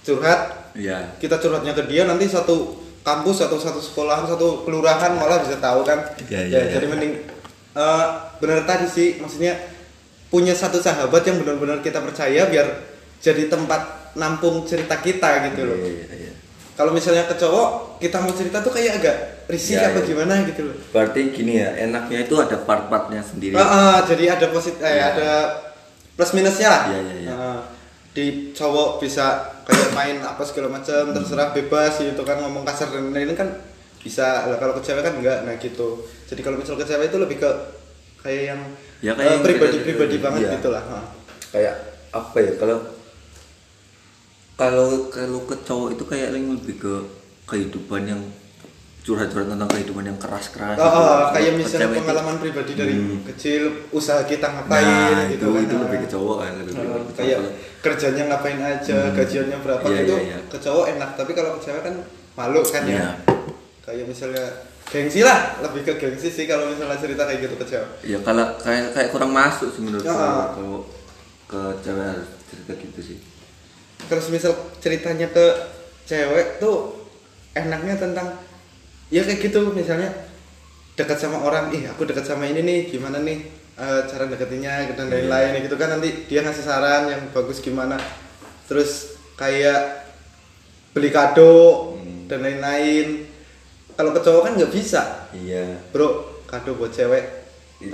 curhat, 0.00 0.72
Iya. 0.72 1.18
kita 1.20 1.36
curhatnya 1.36 1.74
ke 1.74 1.84
dia 1.84 2.06
nanti 2.06 2.24
satu 2.24 2.78
kampus 3.02 3.44
satu 3.44 3.54
satu 3.54 3.78
sekolahan 3.78 4.24
satu 4.24 4.64
kelurahan 4.64 5.14
malah 5.14 5.38
bisa 5.38 5.58
tahu 5.58 5.82
kan 5.82 6.00
Iya, 6.26 6.40
Ya, 6.40 6.40
iya, 6.42 6.58
iya. 6.64 6.72
jadi 6.74 6.86
mending 6.88 7.12
eh, 7.76 8.04
bener 8.40 8.64
tadi 8.64 8.86
sih 8.86 9.20
maksudnya 9.20 9.54
punya 10.26 10.52
satu 10.52 10.78
sahabat 10.78 11.22
yang 11.22 11.38
benar-benar 11.38 11.78
kita 11.80 12.02
percaya 12.02 12.46
biar 12.46 12.66
jadi 13.18 13.46
tempat 13.46 14.12
nampung 14.14 14.64
cerita 14.64 14.98
kita 14.98 15.48
gitu 15.48 15.62
loh 15.64 15.78
Iya, 15.78 16.04
iya. 16.10 16.32
kalau 16.74 16.90
misalnya 16.90 17.24
ke 17.24 17.36
cowok 17.36 17.98
kita 17.98 18.16
mau 18.18 18.32
cerita 18.32 18.58
tuh 18.60 18.72
kayak 18.72 19.00
agak 19.00 19.16
risih 19.46 19.76
Iya, 19.76 19.94
apa 19.94 20.00
iya. 20.02 20.06
gimana 20.06 20.34
gitu 20.44 20.60
loh 20.66 20.76
Berarti 20.90 21.20
gini 21.30 21.62
ya, 21.62 21.70
enaknya 21.78 22.24
itu 22.24 22.34
ada 22.34 22.56
part-partnya 22.58 23.22
sendiri. 23.22 23.54
Ah, 23.54 23.62
ah, 23.62 23.96
jadi 24.02 24.34
ada 24.34 24.46
positif 24.50 24.82
eh, 24.82 24.92
Iya. 24.92 25.04
ada 25.14 25.30
plus 26.12 26.32
minusnya 26.32 26.68
lah 26.68 26.82
Iya, 26.90 27.00
iya, 27.00 27.14
iya. 27.22 27.30
Ah, 27.32 27.60
di 28.10 28.26
cowok 28.50 28.98
bisa 28.98 29.26
kayak 29.62 29.92
main 29.92 30.16
apa 30.24 30.40
segala 30.40 30.72
macam 30.72 31.12
terserah 31.12 31.52
bebas 31.52 32.00
gitu 32.00 32.22
kan 32.24 32.40
ngomong 32.40 32.64
kasar 32.64 32.88
dan 32.88 33.12
lain-lain 33.12 33.36
kan 33.36 33.48
bisa 34.00 34.48
lah 34.48 34.56
kalau 34.56 34.72
ke 34.72 34.80
cewek 34.80 35.04
kan 35.04 35.20
enggak 35.20 35.44
nah 35.44 35.52
gitu 35.60 36.00
jadi 36.24 36.40
kalau 36.40 36.56
misal 36.56 36.80
ke 36.80 36.88
cewek 36.88 37.12
itu 37.12 37.18
lebih 37.20 37.44
ke 37.44 37.50
kayak 38.24 38.56
yang 38.56 38.60
Ya, 38.98 39.12
kayak 39.12 39.22
eh, 39.22 39.32
yang 39.32 39.44
pribadi-pribadi 39.44 40.14
kita- 40.16 40.24
banget 40.24 40.40
iya. 40.42 40.52
gitu 40.56 40.68
lah 40.70 40.82
ha. 40.82 40.98
kayak 41.48 41.74
apa 42.10 42.38
ya 42.38 42.52
kalau 42.56 42.78
kalau 44.56 44.88
kalau 45.12 45.40
ke 45.44 45.56
cowok 45.62 45.88
itu 45.92 46.04
kayak 46.06 46.28
lebih 46.32 46.76
ke 46.76 46.94
kehidupan 47.44 48.02
yang 48.06 48.22
curhat-curhat 49.02 49.46
tentang 49.46 49.70
kehidupan 49.70 50.02
yang 50.04 50.18
keras-keras 50.18 50.74
Oh, 50.74 50.82
gitu. 50.82 50.90
oh, 50.90 51.04
Kalau 51.06 51.30
kayak 51.30 51.52
misalnya 51.54 51.86
itu- 51.86 51.98
pengalaman 52.00 52.36
pribadi 52.36 52.72
dari 52.74 52.94
Hmm. 52.96 53.22
kecil 53.22 53.62
usaha 53.92 54.24
kita 54.24 54.46
ngapain 54.48 54.82
nah, 54.82 55.30
gitu 55.30 55.46
itu 55.46 55.46
kan 55.46 55.62
itu 55.62 55.74
Nah. 55.76 55.82
lebih 55.86 55.98
ke 56.00 56.08
cowok 56.10 56.36
kan 56.40 56.52
lebih 56.56 56.72
Nah, 56.72 56.74
ke 56.74 56.88
cowok. 56.88 57.14
kayak 57.14 57.38
Kalau- 57.38 57.54
kerjanya 57.78 58.22
ngapain 58.26 58.58
aja, 58.58 58.98
Hmm. 58.98 59.14
gajiannya 59.14 59.58
berapa 59.62 59.86
Iya, 59.86 60.00
itu 60.02 60.10
iya, 60.10 60.22
iya. 60.26 60.38
ke 60.42 60.58
cowok 60.58 60.84
enak, 60.90 61.10
tapi 61.14 61.30
kalau 61.32 61.50
ke 61.54 61.60
cewek 61.62 61.82
kan 61.84 61.94
malu 62.34 62.60
kan 62.66 62.82
Iya. 62.82 62.98
ya. 62.98 63.08
Kayak 63.80 64.04
misalnya 64.10 64.44
gengsi 64.96 65.20
lah, 65.20 65.60
lebih 65.60 65.84
ke 65.84 65.92
gengsi 65.94 66.28
sih 66.28 66.44
kalau 66.44 66.66
misalnya 66.66 66.96
cerita 66.96 67.22
kayak 67.22 67.40
gitu 67.42 67.54
ke 67.54 67.66
cewek. 67.66 67.90
ya 68.02 68.18
kalau 68.18 68.56
kayak 68.56 68.90
kayak 68.90 69.08
kurang 69.10 69.30
masuk 69.30 69.68
sih 69.68 69.82
menurut 69.82 70.00
Ya. 70.02 70.10
kalau 70.10 70.44
kalau 70.50 70.78
ke 71.46 71.60
cewek 71.82 72.04
harus 72.06 72.28
cerita 72.46 72.72
gitu 72.74 73.00
sih 73.04 73.18
Terus 73.98 74.26
misal 74.28 74.52
ceritanya 74.78 75.28
ke 75.28 75.44
cewek 76.04 76.56
tuh 76.56 76.96
enaknya 77.52 77.96
tentang 77.96 78.28
ya 79.08 79.20
kayak 79.20 79.40
gitu 79.42 79.68
misalnya 79.70 80.08
dekat 80.92 81.18
sama 81.18 81.40
orang, 81.40 81.68
ih 81.70 81.84
aku 81.86 82.04
dekat 82.04 82.24
sama 82.24 82.44
ini 82.44 82.60
nih, 82.60 82.80
gimana 82.88 83.20
nih 83.20 83.44
eh, 83.76 84.00
cara 84.04 84.24
deketinnya 84.24 84.88
dan 84.90 85.06
Iya. 85.06 85.28
lain-lain 85.28 85.60
gitu 85.62 85.76
kan 85.76 85.92
nanti 85.92 86.24
dia 86.24 86.40
ngasih 86.40 86.64
saran 86.64 87.06
yang 87.06 87.20
bagus 87.30 87.60
gimana. 87.60 88.00
Terus 88.64 89.12
kayak 89.34 90.08
beli 90.90 91.12
kado 91.12 91.92
Hmm. 91.94 92.24
dan 92.26 92.40
lain-lain. 92.40 93.28
Kalau 93.96 94.12
ke 94.12 94.20
cowok 94.20 94.42
kan 94.44 94.52
nggak 94.54 94.68
bisa, 94.70 95.02
iya 95.32 95.80
bro. 95.88 96.36
Kado 96.44 96.76
buat 96.76 96.92
cewek 96.92 97.24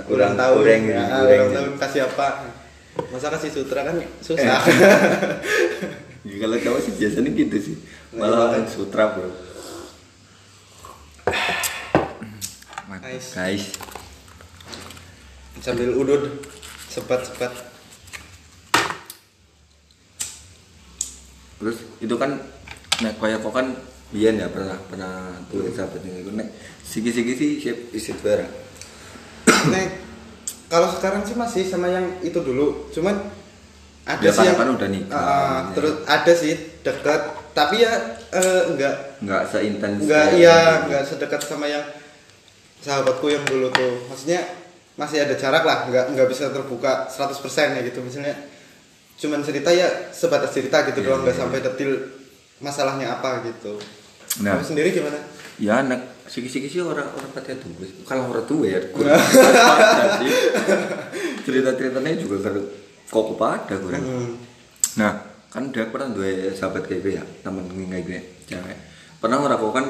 Kurang- 0.05 0.35
tahun, 0.35 0.61
kurang 0.61 0.83
ya, 0.85 1.03
kurang 1.09 1.49
tahun 1.51 1.71
kasih 1.75 2.01
apa? 2.05 2.27
Masa 3.09 3.27
kasih 3.31 3.49
sutra 3.51 3.81
kan 3.81 3.95
susah. 4.19 4.59
Ya, 6.23 6.39
kalau 6.39 6.55
cowok 6.55 6.79
sih 6.79 6.93
biasanya 6.95 7.35
gitu 7.35 7.57
sih 7.59 7.75
Nah, 8.15 8.31
malah 8.31 8.55
iya. 8.55 8.63
sutra 8.63 9.11
bro 9.11 9.27
Guys. 12.95 13.35
guys 13.35 13.63
sambil 15.59 15.91
udud 15.91 16.47
sepat-sepat 16.87 17.51
terus 21.59 21.77
itu 21.99 22.15
kan 22.15 22.39
kayak 23.01 23.43
kok 23.43 23.51
kan 23.51 23.67
biyen 24.13 24.37
ya 24.37 24.45
pernah 24.53 24.77
pernah 24.85 25.33
tuh 25.49 25.65
sahabat 25.73 26.05
yang 26.05 26.21
itu 26.21 26.31
nek 26.37 26.53
sigi-sigi 26.85 27.33
sih 27.33 27.49
siap 27.57 27.77
isi 27.89 28.13
barang. 28.13 28.51
Nek, 29.73 29.87
kalau 30.69 30.87
sekarang 30.93 31.25
sih 31.25 31.33
masih 31.33 31.65
sama 31.65 31.89
yang 31.89 32.21
itu 32.21 32.37
dulu. 32.37 32.93
Cuman 32.93 33.17
ada 34.05 34.21
Ya, 34.21 34.29
sih 34.29 34.45
yang 34.45 34.59
udah 34.77 34.89
nikah. 34.91 35.17
Ah, 35.17 35.25
Ya. 35.25 35.73
terus 35.73 35.93
ada 36.05 36.33
sih 36.37 36.53
dekat. 36.85 37.21
Tapi 37.57 37.81
ya 37.81 37.93
eh, 38.29 38.61
enggak. 38.69 38.95
Nggak 39.25 39.41
seintens 39.49 40.05
enggak 40.05 40.25
iya 40.37 40.57
gitu. 40.61 40.81
enggak 40.89 41.03
sedekat 41.09 41.41
sama 41.41 41.65
yang 41.65 41.85
sahabatku 42.85 43.25
yang 43.33 43.41
dulu 43.49 43.73
tuh. 43.73 44.05
Maksudnya 44.13 44.45
masih 44.93 45.25
ada 45.25 45.33
jarak 45.33 45.65
lah. 45.65 45.89
Enggak 45.89 46.05
enggak 46.13 46.27
bisa 46.29 46.53
terbuka 46.53 47.09
100% 47.09 47.77
ya 47.77 47.81
gitu. 47.81 48.01
Misalnya 48.05 48.37
cuman 49.17 49.41
cerita 49.41 49.69
ya 49.73 49.89
sebatas 50.13 50.53
cerita 50.53 50.85
gitu 50.85 51.01
Iya, 51.01 51.07
doang. 51.09 51.21
Enggak 51.25 51.35
iya, 51.37 51.41
sampai 51.41 51.59
detil 51.65 51.91
masalahnya 52.61 53.07
apa 53.17 53.41
gitu 53.49 53.75
Nah. 54.41 54.57
kamu 54.57 54.65
sendiri 54.65 54.89
gimana 54.89 55.21
ya 55.61 55.85
nek 55.85 56.25
sigi-sigi 56.25 56.67
sih 56.67 56.81
orang 56.81 57.05
orang 57.05 57.29
katanya 57.29 57.61
tuh 57.61 57.69
kalau 58.01 58.33
orang 58.33 58.45
tua 58.49 58.65
ya 58.65 58.81
cerita-ceritanya 61.45 62.17
juga 62.17 62.37
kan 62.41 62.55
kok 63.05 63.25
kepada 63.35 63.73
kurang 63.77 64.03
Hmm. 64.03 64.33
Nah, 64.93 65.13
kan 65.49 65.69
dia 65.69 65.85
pernah 65.85 66.09
dua 66.09 66.49
sahabat 66.49 66.85
kayak 66.85 67.01
gue 67.01 67.13
ya, 67.17 67.23
gue 67.41 67.83
kayak 67.83 68.03
gue, 68.05 68.19
cewek. 68.45 68.77
Pernah 69.17 69.37
ora 69.41 69.53
kok 69.53 69.73
kan 69.73 69.85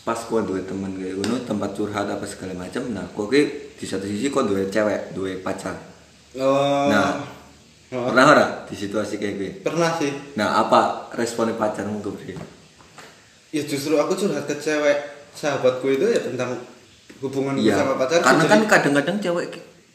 pas 0.00 0.16
gue 0.16 0.40
dua 0.44 0.60
temen 0.64 0.92
kayak 0.96 1.14
gue 1.14 1.38
tempat 1.44 1.70
curhat 1.72 2.08
apa 2.08 2.24
segala 2.24 2.52
macam. 2.56 2.88
Nah, 2.88 3.04
kok 3.04 3.26
gue 3.28 3.72
di 3.76 3.84
satu 3.84 4.04
sisi 4.04 4.28
kok 4.28 4.44
dua 4.44 4.64
cewek, 4.64 5.12
dua 5.12 5.40
pacar. 5.40 5.76
oh 6.36 6.88
Nah, 6.88 7.32
Oh. 7.92 8.10
pernah 8.10 8.26
ora 8.26 8.46
di 8.66 8.74
situasi 8.74 9.22
kayak 9.22 9.34
gue? 9.38 9.50
pernah 9.62 9.94
sih 9.94 10.10
Nah, 10.34 10.58
apa 10.58 11.14
responnya 11.14 11.54
pacarmu 11.54 12.02
tuh? 12.02 12.16
Ya 13.54 13.62
justru 13.62 13.94
aku 13.94 14.12
curhat 14.12 14.42
ke 14.44 14.58
cewek 14.58 14.98
sahabatku 15.30 15.86
itu 15.88 16.02
ya 16.04 16.18
tentang 16.18 16.58
hubungan 17.20 17.54
Iya, 17.54 17.78
sama 17.78 17.94
pacar 17.94 18.18
karena 18.18 18.44
kan 18.44 18.60
kadang-kadang 18.66 19.16
cewek 19.20 19.46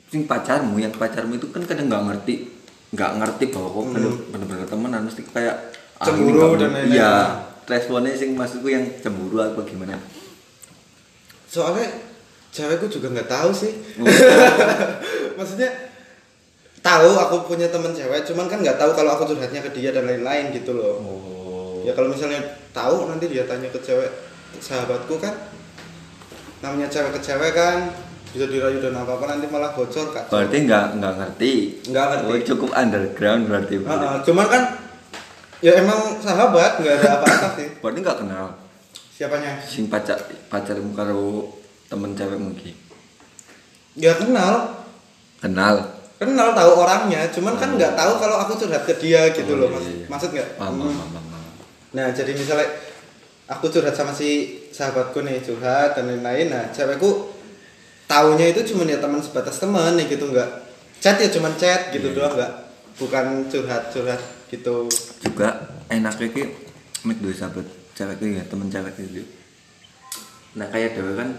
sing 0.07 0.23
pacarmu, 0.23 0.79
yang 0.79 0.89
pacarmu 0.89 1.35
itu 1.35 1.51
kan 1.51 1.61
kadang 1.61 1.85
nggak 1.85 2.01
ngerti, 2.01 2.47
nggak 2.89 3.11
ngerti 3.19 3.43
bahwa 3.51 3.69
kok 3.69 3.85
bener 3.93 4.11
bener 4.31 4.65
temenan 4.65 5.01
mesti 5.03 5.21
kayak 5.27 5.55
ah, 5.99 6.07
Hmm. 6.07 6.15
Cemburu 6.15 6.37
nggak 6.39 6.57
dan 6.57 6.69
lain-lain. 6.71 6.95
Iya, 6.95 7.13
responnya 7.67 8.11
sing 8.15 8.29
maksudku 8.33 8.67
yang 8.67 8.87
cemburu 8.97 9.37
apa 9.37 9.59
gimana? 9.61 9.99
soalnya 11.45 11.89
cewekku 12.49 12.85
juga 12.87 13.09
nggak 13.11 13.27
tahu 13.27 13.49
sih 13.51 13.73
Oh. 13.97 14.05
maksudnya 15.37 15.69
tahu 16.79 17.09
aku 17.11 17.35
punya 17.45 17.67
teman 17.67 17.91
cewek 17.91 18.21
cuman 18.23 18.45
kan 18.45 18.61
nggak 18.61 18.77
tahu 18.77 18.93
kalau 18.93 19.11
aku 19.13 19.27
curhatnya 19.27 19.59
ke 19.59 19.71
dia 19.71 19.89
dan 19.89 20.05
lain-lain 20.05 20.53
gitu 20.53 20.73
loh 20.73 20.95
Oh. 20.99 21.38
Ya 21.89 21.91
kalau 21.91 22.07
misalnya 22.07 22.37
tahu 22.69 23.09
nanti 23.09 23.25
dia 23.25 23.43
tanya 23.43 23.65
ke 23.67 23.79
cewek 23.79 24.09
sahabatku 24.55 25.17
kan 25.17 25.33
namanya 26.59 26.85
cewek 26.85 27.11
ke 27.11 27.21
cewek 27.23 27.51
kan 27.51 27.89
bisa 28.29 28.45
dirayu 28.45 28.77
dan 28.77 28.93
apa 28.93 29.17
apa 29.17 29.25
nanti 29.27 29.49
malah 29.49 29.73
bocor 29.73 30.13
kak 30.13 30.29
Berarti 30.29 30.57
nggak 30.61 30.85
nggak 30.95 31.13
ngerti. 31.17 31.51
Nggak 31.89 32.05
ngerti. 32.07 32.29
Oh, 32.29 32.41
cukup 32.47 32.69
underground 32.73 33.41
berarti. 33.43 33.75
Heeh, 33.79 34.15
cuman 34.21 34.45
kan 34.45 34.63
ya 35.59 35.71
emang 35.75 35.97
sahabat 36.15 36.77
nggak 36.77 36.93
ada 36.95 37.09
apa-apa 37.17 37.47
sih 37.57 37.67
Berarti 37.81 37.99
nggak 37.99 38.17
kenal. 38.21 38.45
siapanya 39.09 39.57
Sing 39.59 39.89
pacar 39.89 40.15
pacarmu 40.45 40.93
karo 40.93 41.49
temen 41.85 42.13
cewek 42.13 42.37
mungkin. 42.37 42.71
ya 43.93 44.13
kenal 44.13 44.77
Kenal. 45.39 45.75
kenal 46.15 46.51
tahu 46.53 46.71
orangnya 46.77 47.27
cuman 47.29 47.55
kan 47.55 47.73
nggak 47.73 47.95
tahu 47.95 48.11
kalau 48.15 48.37
aku 48.39 48.53
curhat 48.57 48.83
ke 48.83 48.93
dia 48.95 49.27
gitu 49.29 49.55
Oh, 49.55 49.65
loh 49.65 49.69
iya, 49.75 49.91
iya. 49.95 50.05
maksud 50.05 50.29
nggak 50.29 50.55
Paham, 50.55 50.75
Hmm. 50.75 50.83
paham, 50.85 50.95
paham, 51.09 51.09
paham. 51.09 51.25
Nah 51.91 52.09
jadi 52.09 52.31
misalnya 52.31 52.69
aku 53.45 53.65
curhat 53.67 53.91
sama 53.91 54.11
si 54.11 54.29
sahabatku 54.69 55.19
nih 55.19 55.39
curhat 55.39 55.93
dan 55.93 56.05
lain-lain 56.07 56.47
nah 56.47 56.69
cewekku 56.69 57.33
taunya 58.05 58.45
itu 58.47 58.61
cuman 58.67 58.87
ya 58.87 58.97
teman 58.97 59.17
sebatas 59.17 59.57
teman 59.57 59.93
nih 59.93 60.05
gitu 60.07 60.25
nggak 60.27 60.49
chat 60.97 61.17
ya 61.17 61.29
cuman 61.29 61.53
chat 61.55 61.89
gitu 61.89 62.07
Iya. 62.07 62.15
doang 62.15 62.33
nggak 62.35 62.53
bukan 62.97 63.25
curhat 63.47 63.83
curhat 63.89 64.21
gitu 64.47 64.85
juga 65.19 65.49
enaknya 65.87 66.27
ki 66.27 66.43
mek 67.03 67.17
dua 67.19 67.31
sahabat 67.31 67.65
cewek 67.93 68.21
ya 68.21 68.43
temen 68.45 68.67
cewek 68.67 68.93
gitu 68.95 69.23
nah 70.51 70.65
kayak 70.67 70.93
dewe 70.93 71.13
kan 71.15 71.29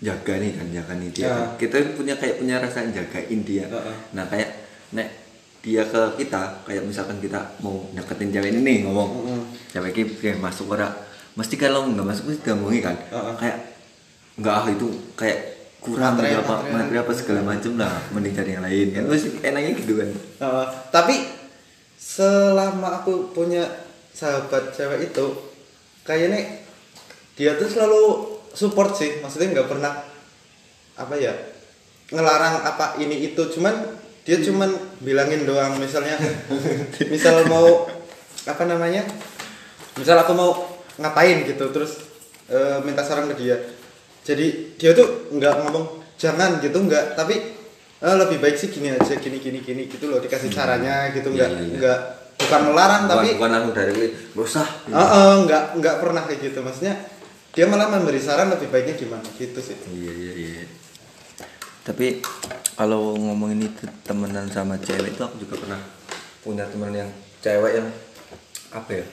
jaga 0.00 0.34
nih 0.36 0.52
kan 0.52 0.66
jaga 0.70 0.92
nih 0.96 1.10
dia 1.10 1.22
Ya. 1.22 1.30
kan. 1.30 1.48
kita 1.56 1.76
punya 1.94 2.14
kayak 2.14 2.38
punya 2.38 2.56
rasa 2.58 2.86
jagain 2.86 3.40
dia 3.42 3.66
Heeh. 3.66 3.96
nah 4.12 4.24
kayak 4.24 4.50
nek 4.90 5.08
dia 5.60 5.84
ke 5.84 6.02
kita 6.16 6.64
kayak 6.64 6.82
misalkan 6.82 7.18
kita 7.18 7.36
mau 7.60 7.84
deketin 7.92 8.30
cewek 8.30 8.50
ini 8.50 8.60
nih 8.60 8.76
ngomong 8.82 9.10
Mm-mm. 9.14 9.39
Cewek 9.70 10.18
kayak 10.18 10.38
masuk 10.42 10.74
ora 10.74 10.90
mesti 11.38 11.54
kalau 11.54 11.86
nggak 11.86 12.06
masuk 12.06 12.24
mesti 12.30 12.40
gangguin 12.42 12.82
kan. 12.82 12.96
Heeh. 12.98 13.34
kayak 13.38 13.58
nggak 14.40 14.54
ah 14.54 14.66
itu 14.66 14.88
kayak 15.14 15.38
kurang 15.80 16.20
Materi, 16.20 16.36
apa 16.36 16.54
materi. 16.60 16.72
materi 16.76 16.96
apa 17.00 17.12
segala 17.16 17.40
macem 17.46 17.72
lah. 17.78 17.94
Mending 18.12 18.34
cari 18.36 18.50
yang 18.52 18.64
lain. 18.64 18.86
Kan 18.92 19.04
mesti 19.08 19.28
enaknya 19.40 19.72
gitu 19.80 19.92
kan. 19.96 20.08
Uh, 20.42 20.66
tapi 20.92 21.16
selama 21.96 23.00
aku 23.00 23.32
punya 23.32 23.64
sahabat 24.12 24.74
cewek 24.74 25.12
itu 25.12 25.26
kayaknya 26.04 26.66
dia 27.38 27.56
tuh 27.56 27.68
selalu 27.70 28.02
support 28.52 28.92
sih. 28.98 29.22
Maksudnya 29.22 29.54
nggak 29.56 29.70
pernah 29.70 29.92
apa 30.98 31.14
ya 31.16 31.32
ngelarang 32.12 32.66
apa 32.66 33.00
ini 33.00 33.32
itu. 33.32 33.42
Cuman 33.54 33.72
dia 34.26 34.36
cuman 34.42 34.68
bilangin 35.00 35.48
doang. 35.48 35.78
Misalnya 35.80 36.20
misal 37.12 37.46
mau 37.48 37.88
apa 38.44 38.64
namanya 38.68 39.04
misal 39.96 40.20
aku 40.20 40.32
mau 40.34 40.50
ngapain 40.98 41.42
gitu 41.42 41.70
terus 41.72 41.98
eh, 42.46 42.78
minta 42.84 43.02
saran 43.02 43.26
ke 43.30 43.36
dia 43.38 43.56
jadi 44.22 44.46
dia 44.76 44.90
tuh 44.92 45.32
nggak 45.32 45.54
ngomong 45.66 45.98
jangan 46.20 46.60
gitu 46.60 46.76
nggak 46.76 47.16
tapi 47.16 47.34
eh, 47.98 48.16
lebih 48.20 48.38
baik 48.38 48.54
sih 48.54 48.68
gini 48.68 48.92
aja 48.92 49.14
gini 49.16 49.40
gini 49.40 49.58
gini 49.64 49.88
gitu 49.88 50.06
loh 50.06 50.20
dikasih 50.20 50.52
caranya 50.52 51.08
gitu 51.10 51.32
Iya, 51.32 51.48
nggak 51.48 51.50
iya, 51.50 51.60
iya. 51.64 51.76
nggak 51.80 51.98
bukan 52.40 52.60
melarang 52.72 53.02
bukan, 53.04 53.12
tapi 53.16 53.28
bukan 53.36 53.50
langsung 53.52 53.74
dari 53.76 54.04
usah 54.36 54.66
eh, 54.88 54.96
eh, 55.00 55.32
nggak 55.48 55.62
nggak 55.80 55.96
pernah 56.00 56.22
kayak 56.28 56.40
gitu 56.52 56.58
maksudnya 56.60 56.94
dia 57.50 57.66
malah 57.66 57.90
memberi 57.90 58.20
saran 58.22 58.46
lebih 58.52 58.70
baiknya 58.70 58.94
gimana 58.94 59.26
gitu 59.34 59.58
sih 59.58 59.74
Iya 59.90 60.12
iya 60.14 60.32
iya. 60.38 60.64
Tapi 61.80 62.22
kalau 62.76 63.16
ngomongin 63.16 63.66
itu 63.66 63.88
temenan 64.06 64.46
sama 64.52 64.78
cewek 64.78 65.16
itu 65.16 65.22
aku 65.24 65.36
juga 65.42 65.58
pernah 65.58 65.80
punya 66.44 66.62
teman 66.68 66.92
yang 66.94 67.10
cewek 67.40 67.80
yang 67.80 67.88
apa 68.70 68.90
ya? 68.94 69.04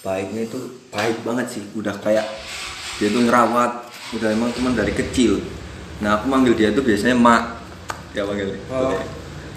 Baiknya 0.00 0.46
itu 0.46 0.58
baik 0.88 1.22
banget 1.22 1.46
sih. 1.58 1.62
Udah 1.74 1.94
kayak 1.98 2.26
dia 2.98 3.08
tuh 3.10 3.22
ngerawat. 3.24 3.86
Udah 4.16 4.28
emang 4.32 4.50
teman 4.54 4.72
dari 4.72 4.92
kecil. 4.92 5.42
Nah 6.00 6.18
aku 6.18 6.30
manggil 6.30 6.54
dia 6.54 6.72
tuh 6.72 6.82
biasanya 6.82 7.16
mak. 7.18 7.60
Dia 8.14 8.24
panggil 8.24 8.56
Oh. 8.72 8.96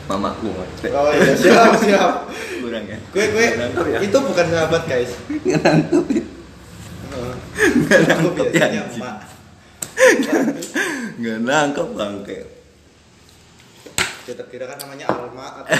mamaku 0.09 0.51
oh 0.51 0.67
iya. 1.15 1.31
Siap 1.39 1.71
siap. 1.79 2.11
Kurang 2.59 2.83
ya? 2.83 2.99
Gue 3.15 3.31
gue 3.31 3.45
Nangkep 3.55 3.85
ya? 3.95 3.99
itu 4.03 4.17
bukan 4.19 4.45
sahabat 4.49 4.83
guys. 4.83 5.11
Ngantuk 5.47 6.05
Heeh. 6.11 7.35
nggak 7.61 7.99
nangkep 8.07 8.47
ya 8.55 8.65
emak 8.87 9.15
nggak 11.21 11.37
nangkep 11.43 11.87
bangke. 11.95 12.39
Ya 14.25 14.33
terkira 14.35 14.65
kan 14.67 14.77
namanya 14.79 15.05
Alma 15.11 15.63
atau 15.63 15.71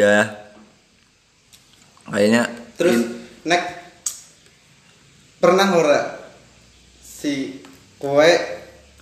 ya 0.00 0.43
kayaknya 2.06 2.42
terus 2.74 2.94
in- 2.94 3.10
nek 3.44 3.62
pernah 5.38 5.68
ora? 5.72 6.00
Si 7.00 7.60
kue 7.96 8.32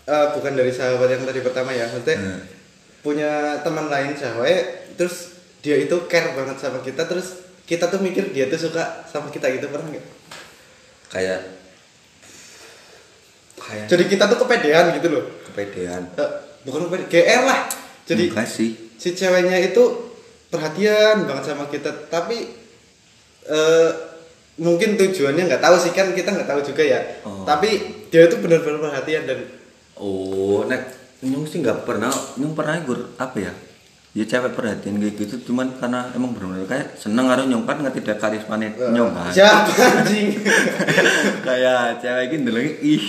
eh, 0.03 0.27
bukan 0.33 0.53
dari 0.53 0.71
sahabat 0.71 1.09
yang 1.09 1.23
tadi 1.23 1.41
pertama 1.41 1.71
ya 1.71 1.87
maksudnya 1.87 2.19
Hmm. 2.19 2.43
punya 3.01 3.33
teman 3.61 3.87
lain 3.87 4.15
cewek 4.15 4.95
terus 4.95 5.35
dia 5.59 5.75
itu 5.77 5.95
care 6.07 6.31
banget 6.33 6.59
sama 6.59 6.79
kita 6.81 7.03
terus 7.03 7.39
kita 7.63 7.87
tuh 7.87 7.99
mikir 7.99 8.31
dia 8.31 8.47
tuh 8.47 8.59
suka 8.61 9.07
sama 9.07 9.27
kita 9.29 9.47
gitu 9.51 9.67
pernah 9.67 9.87
nggak? 9.89 10.07
Kayak 11.09 11.41
kayak 13.57 13.87
jadi 13.87 14.05
kita 14.07 14.25
tuh 14.27 14.39
kepedean 14.39 14.85
gitu 14.99 15.09
loh. 15.09 15.25
Kepedean. 15.47 16.03
Eh, 16.15 16.31
bukan 16.63 16.87
kepedean 16.87 17.09
GR 17.09 17.43
lah. 17.43 17.61
Jadi 18.03 18.25
enggak 18.29 18.49
sih. 18.49 18.71
si 18.95 19.09
ceweknya 19.13 19.59
itu 19.59 19.83
perhatian 20.47 21.27
banget 21.27 21.45
sama 21.49 21.67
kita 21.67 21.91
tapi 22.07 22.62
eh 23.49 23.91
mungkin 24.61 25.01
tujuannya 25.01 25.49
nggak 25.49 25.65
tahu 25.65 25.77
sih 25.81 25.93
kan 25.97 26.13
kita 26.13 26.29
nggak 26.29 26.49
tahu 26.49 26.61
juga 26.61 26.83
ya. 26.85 27.01
Oh. 27.25 27.43
tapi 27.49 27.81
dia 28.13 28.29
itu 28.29 28.37
benar-benar 28.39 28.85
perhatian 28.93 29.25
dan 29.25 29.49
oh 29.97 30.69
nek 30.69 30.93
nyung 31.25 31.49
sih 31.49 31.65
nggak 31.65 31.89
pernah 31.89 32.13
nyung 32.37 32.53
pernah 32.53 32.77
gur 32.85 33.17
apa 33.17 33.39
ya? 33.41 33.53
Ya 34.13 34.29
cewek 34.29 34.53
perhatian 34.53 35.01
kayak 35.01 35.17
gitu 35.25 35.49
cuman 35.49 35.73
karena 35.81 36.13
emang 36.13 36.37
benar-benar 36.37 36.69
kayak 36.69 37.01
seneng 37.01 37.33
karo 37.33 37.49
nyung 37.49 37.65
kan 37.65 37.81
nggak 37.81 37.97
tidak 37.97 38.21
karismanya 38.21 38.69
nyung 38.93 39.17
kan? 39.17 39.33
siapa 39.33 39.73
anjing? 39.73 40.37
Kayak 41.49 42.05
cewek 42.05 42.37
ini 42.37 42.45
dulu 42.45 42.61
ih 42.61 43.05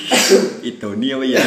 itu 0.64 0.90
nih 0.96 1.10
apa 1.12 1.26
ya? 1.28 1.44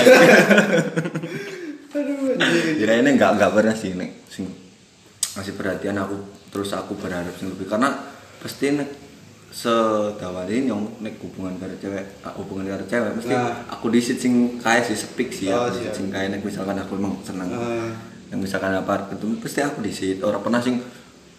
Aduh 1.97 2.37
anjing. 2.37 2.77
Kira 2.85 2.93
ini 3.01 3.11
nggak 3.17 3.31
nggak 3.41 3.51
pernah 3.57 3.73
sih 3.73 3.97
nek 3.97 4.29
sing 4.29 4.45
ngasih 5.41 5.57
perhatian 5.57 5.97
aku 6.05 6.17
terus 6.53 6.77
aku 6.77 6.93
berharap 7.01 7.33
sing 7.41 7.49
lebih 7.49 7.65
karena 7.65 7.97
pasti 8.47 8.71
nek 8.73 8.87
sedawari 9.51 10.63
yang 10.63 10.87
nek 11.01 11.19
hubungan 11.19 11.57
karo 11.57 11.75
cewek 11.75 12.05
ah, 12.23 12.31
hubungan 12.37 12.69
karo 12.69 12.85
cewek 12.85 13.11
mesti 13.15 13.33
Nah. 13.33 13.67
aku 13.67 13.91
disit 13.91 14.21
sing 14.21 14.61
kayak 14.61 14.85
sih 14.85 14.95
sepik 14.95 15.33
sih 15.33 15.49
Oh, 15.49 15.67
disit 15.67 15.91
siap. 15.91 15.95
sing 15.97 16.07
kayak 16.09 16.29
nek 16.31 16.43
misalkan 16.43 16.77
aku 16.77 16.95
emang 16.95 17.19
seneng 17.21 17.51
Ah. 17.51 17.91
yang 18.29 18.39
misalkan 18.39 18.71
apa 18.71 19.09
ketemu 19.09 19.35
pasti 19.39 19.61
aku 19.61 19.83
disit 19.83 20.19
orang 20.21 20.43
pernah 20.43 20.61
sing 20.61 20.79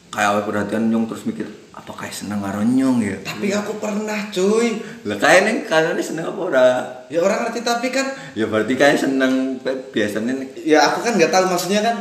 kayak 0.08 0.44
perhatian 0.44 0.88
nyong 0.88 1.06
terus 1.06 1.24
mikir 1.24 1.46
apa 1.72 1.92
kayak 1.94 2.16
seneng 2.16 2.40
karo 2.40 2.60
nyong 2.60 3.00
ya 3.00 3.16
tapi 3.22 3.54
aku 3.54 3.78
pernah 3.78 4.18
cuy 4.28 4.82
lah 5.06 5.16
kayak 5.16 5.42
neng 5.46 5.58
karena 5.64 6.02
seneng 6.02 6.26
apa 6.28 6.42
ora 6.42 6.68
ya 7.08 7.20
orang 7.22 7.48
ngerti 7.48 7.62
tapi 7.62 7.88
kan 7.88 8.08
ya 8.34 8.48
berarti 8.48 8.74
kayak 8.74 8.98
seneng 8.98 9.62
biasanya 9.92 10.34
ya 10.58 10.90
aku 10.90 11.06
kan 11.06 11.14
nggak 11.16 11.30
tahu 11.30 11.46
maksudnya 11.48 11.86
kan 11.86 11.96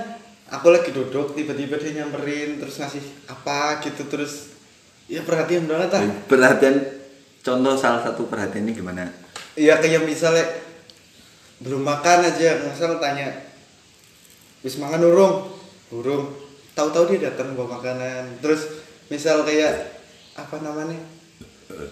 aku 0.49 0.71
lagi 0.71 0.91
duduk 0.91 1.35
tiba-tiba 1.35 1.77
dia 1.77 1.93
nyamperin 2.01 2.57
terus 2.57 2.79
ngasih 2.79 3.05
apa 3.29 3.83
gitu 3.85 4.07
terus 4.07 4.56
ya 5.07 5.23
perhatian 5.23 5.71
banget 5.71 5.89
lah 5.95 6.03
perhatian 6.27 6.77
contoh 7.43 7.75
salah 7.79 8.03
satu 8.03 8.27
perhatian 8.27 8.67
ini 8.67 8.75
gimana? 8.75 9.07
Ya 9.55 9.79
kayak 9.79 10.03
misalnya 10.03 10.43
belum 11.63 11.81
makan 11.81 12.27
aja 12.27 12.61
misal 12.67 12.99
tanya 12.99 13.31
wis 14.67 14.77
makan 14.83 15.07
urung? 15.07 15.35
Urung. 15.95 16.35
Tahu-tahu 16.75 17.15
dia 17.15 17.31
datang 17.33 17.55
bawa 17.57 17.81
makanan. 17.81 18.43
Terus 18.43 18.67
misal 19.09 19.47
kayak 19.47 19.95
apa 20.37 20.61
namanya 20.61 20.99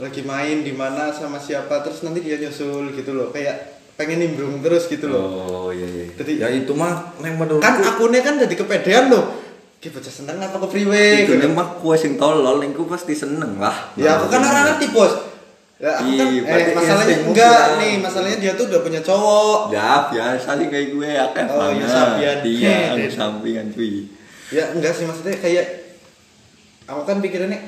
lagi 0.03 0.21
main 0.27 0.61
di 0.67 0.75
mana 0.75 1.15
sama 1.15 1.39
siapa 1.39 1.81
terus 1.87 2.03
nanti 2.03 2.21
dia 2.21 2.37
nyusul 2.37 2.93
gitu 2.93 3.15
loh. 3.15 3.31
Kayak 3.31 3.79
pengen 3.95 4.27
nimbrung 4.27 4.59
terus 4.59 4.91
gitu 4.91 5.07
loh. 5.07 5.23
Oh 5.23 5.69
iya 5.71 5.87
iya. 5.87 6.05
Jadi- 6.19 6.43
ya 6.43 6.51
itu 6.51 6.75
mah 6.75 7.15
neng 7.23 7.39
menurutku 7.39 7.63
kan 7.63 7.79
akunnya 7.79 8.21
kan 8.27 8.43
jadi 8.43 8.55
kepedean 8.59 9.07
loh 9.09 9.44
kita 9.85 10.01
bocah 10.01 10.15
seneng 10.17 10.41
apa 10.41 10.57
ke 10.57 10.69
freeway 10.73 11.29
itu 11.29 11.37
gitu. 11.37 11.45
neng 11.45 11.53
mah 11.53 11.77
kue 11.77 11.93
sing 11.93 12.17
tolol 12.17 12.57
nengku 12.57 12.89
pasti 12.89 13.13
seneng 13.13 13.61
lah. 13.61 13.93
Ya 14.01 14.17
aku 14.17 14.33
kan 14.33 14.41
orang 14.41 14.65
ngerti 14.73 14.97
bos. 14.97 15.13
Ya 15.77 16.01
aku 16.01 16.09
kan 16.09 16.25
Ih, 16.33 16.41
eh, 16.41 16.41
berarti 16.41 16.71
masalahnya 16.73 17.05
instingmu 17.05 17.31
enggak 17.37 17.53
kurang. 17.53 17.77
nih. 17.77 17.95
Masalahnya 18.01 18.39
dia 18.41 18.53
tuh 18.57 18.65
udah 18.73 18.81
punya 18.81 19.01
cowok. 19.05 19.59
Ya 19.77 19.91
biasa 20.09 20.49
sih 20.57 20.67
kayak 20.73 20.87
gue 20.97 21.11
akeh 21.13 21.45
Oh, 21.53 21.69
iya, 21.69 21.85
iya 22.17 22.33
Hehehe. 22.41 22.93
aku 23.05 23.13
sampingan 23.13 23.67
cuy. 23.77 24.09
Ya 24.49 24.65
enggak 24.73 24.93
sih 24.97 25.05
maksudnya 25.05 25.37
kayak 25.37 25.67
aku 26.89 27.05
kan 27.05 27.21
pikirannya 27.21 27.61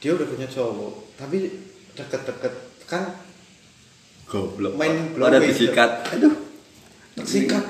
dia 0.00 0.10
udah 0.16 0.24
punya 0.24 0.48
cowok 0.48 1.20
tapi 1.20 1.52
deket-deket 1.92 2.52
kan 2.88 3.12
goblok 4.24 4.72
Main 4.80 5.12
ada 5.12 5.36
blowing. 5.36 5.52
disikat. 5.52 6.08
Aduh. 6.16 6.32
Sikat. 7.20 7.64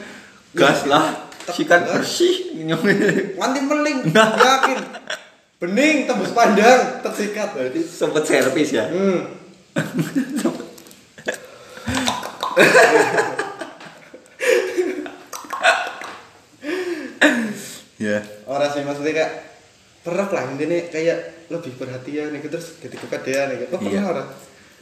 Gas 0.55 0.87
lah. 0.87 1.11
Tek- 1.11 1.32
sikat 1.51 1.91
bersih 1.91 2.55
nyong 2.63 2.83
nganti 3.35 3.61
meling 3.67 3.99
yakin. 4.15 4.79
Bening 5.59 6.11
tembus 6.11 6.35
pandang 6.35 7.03
tersikat. 7.03 7.55
Berarti 7.55 7.81
sempet 7.87 8.23
servis 8.27 8.71
ya? 8.75 8.87
Hmm. 8.91 9.21
Ya. 18.03 18.19
Orang 18.51 18.67
sih 18.75 18.83
maksudnya 18.83 19.15
kayak 19.15 19.33
pernah 20.03 20.27
lah 20.27 20.43
intinya 20.51 20.75
kayak 20.91 21.47
lebih 21.47 21.79
perhatian 21.79 22.35
gitu 22.35 22.51
terus 22.51 22.75
jadi 22.83 22.97
kepedean 22.99 23.47
gitu 23.55 23.71
oh, 23.71 23.79
pernah 23.79 24.03
Iya. 24.03 24.11
orang 24.11 24.29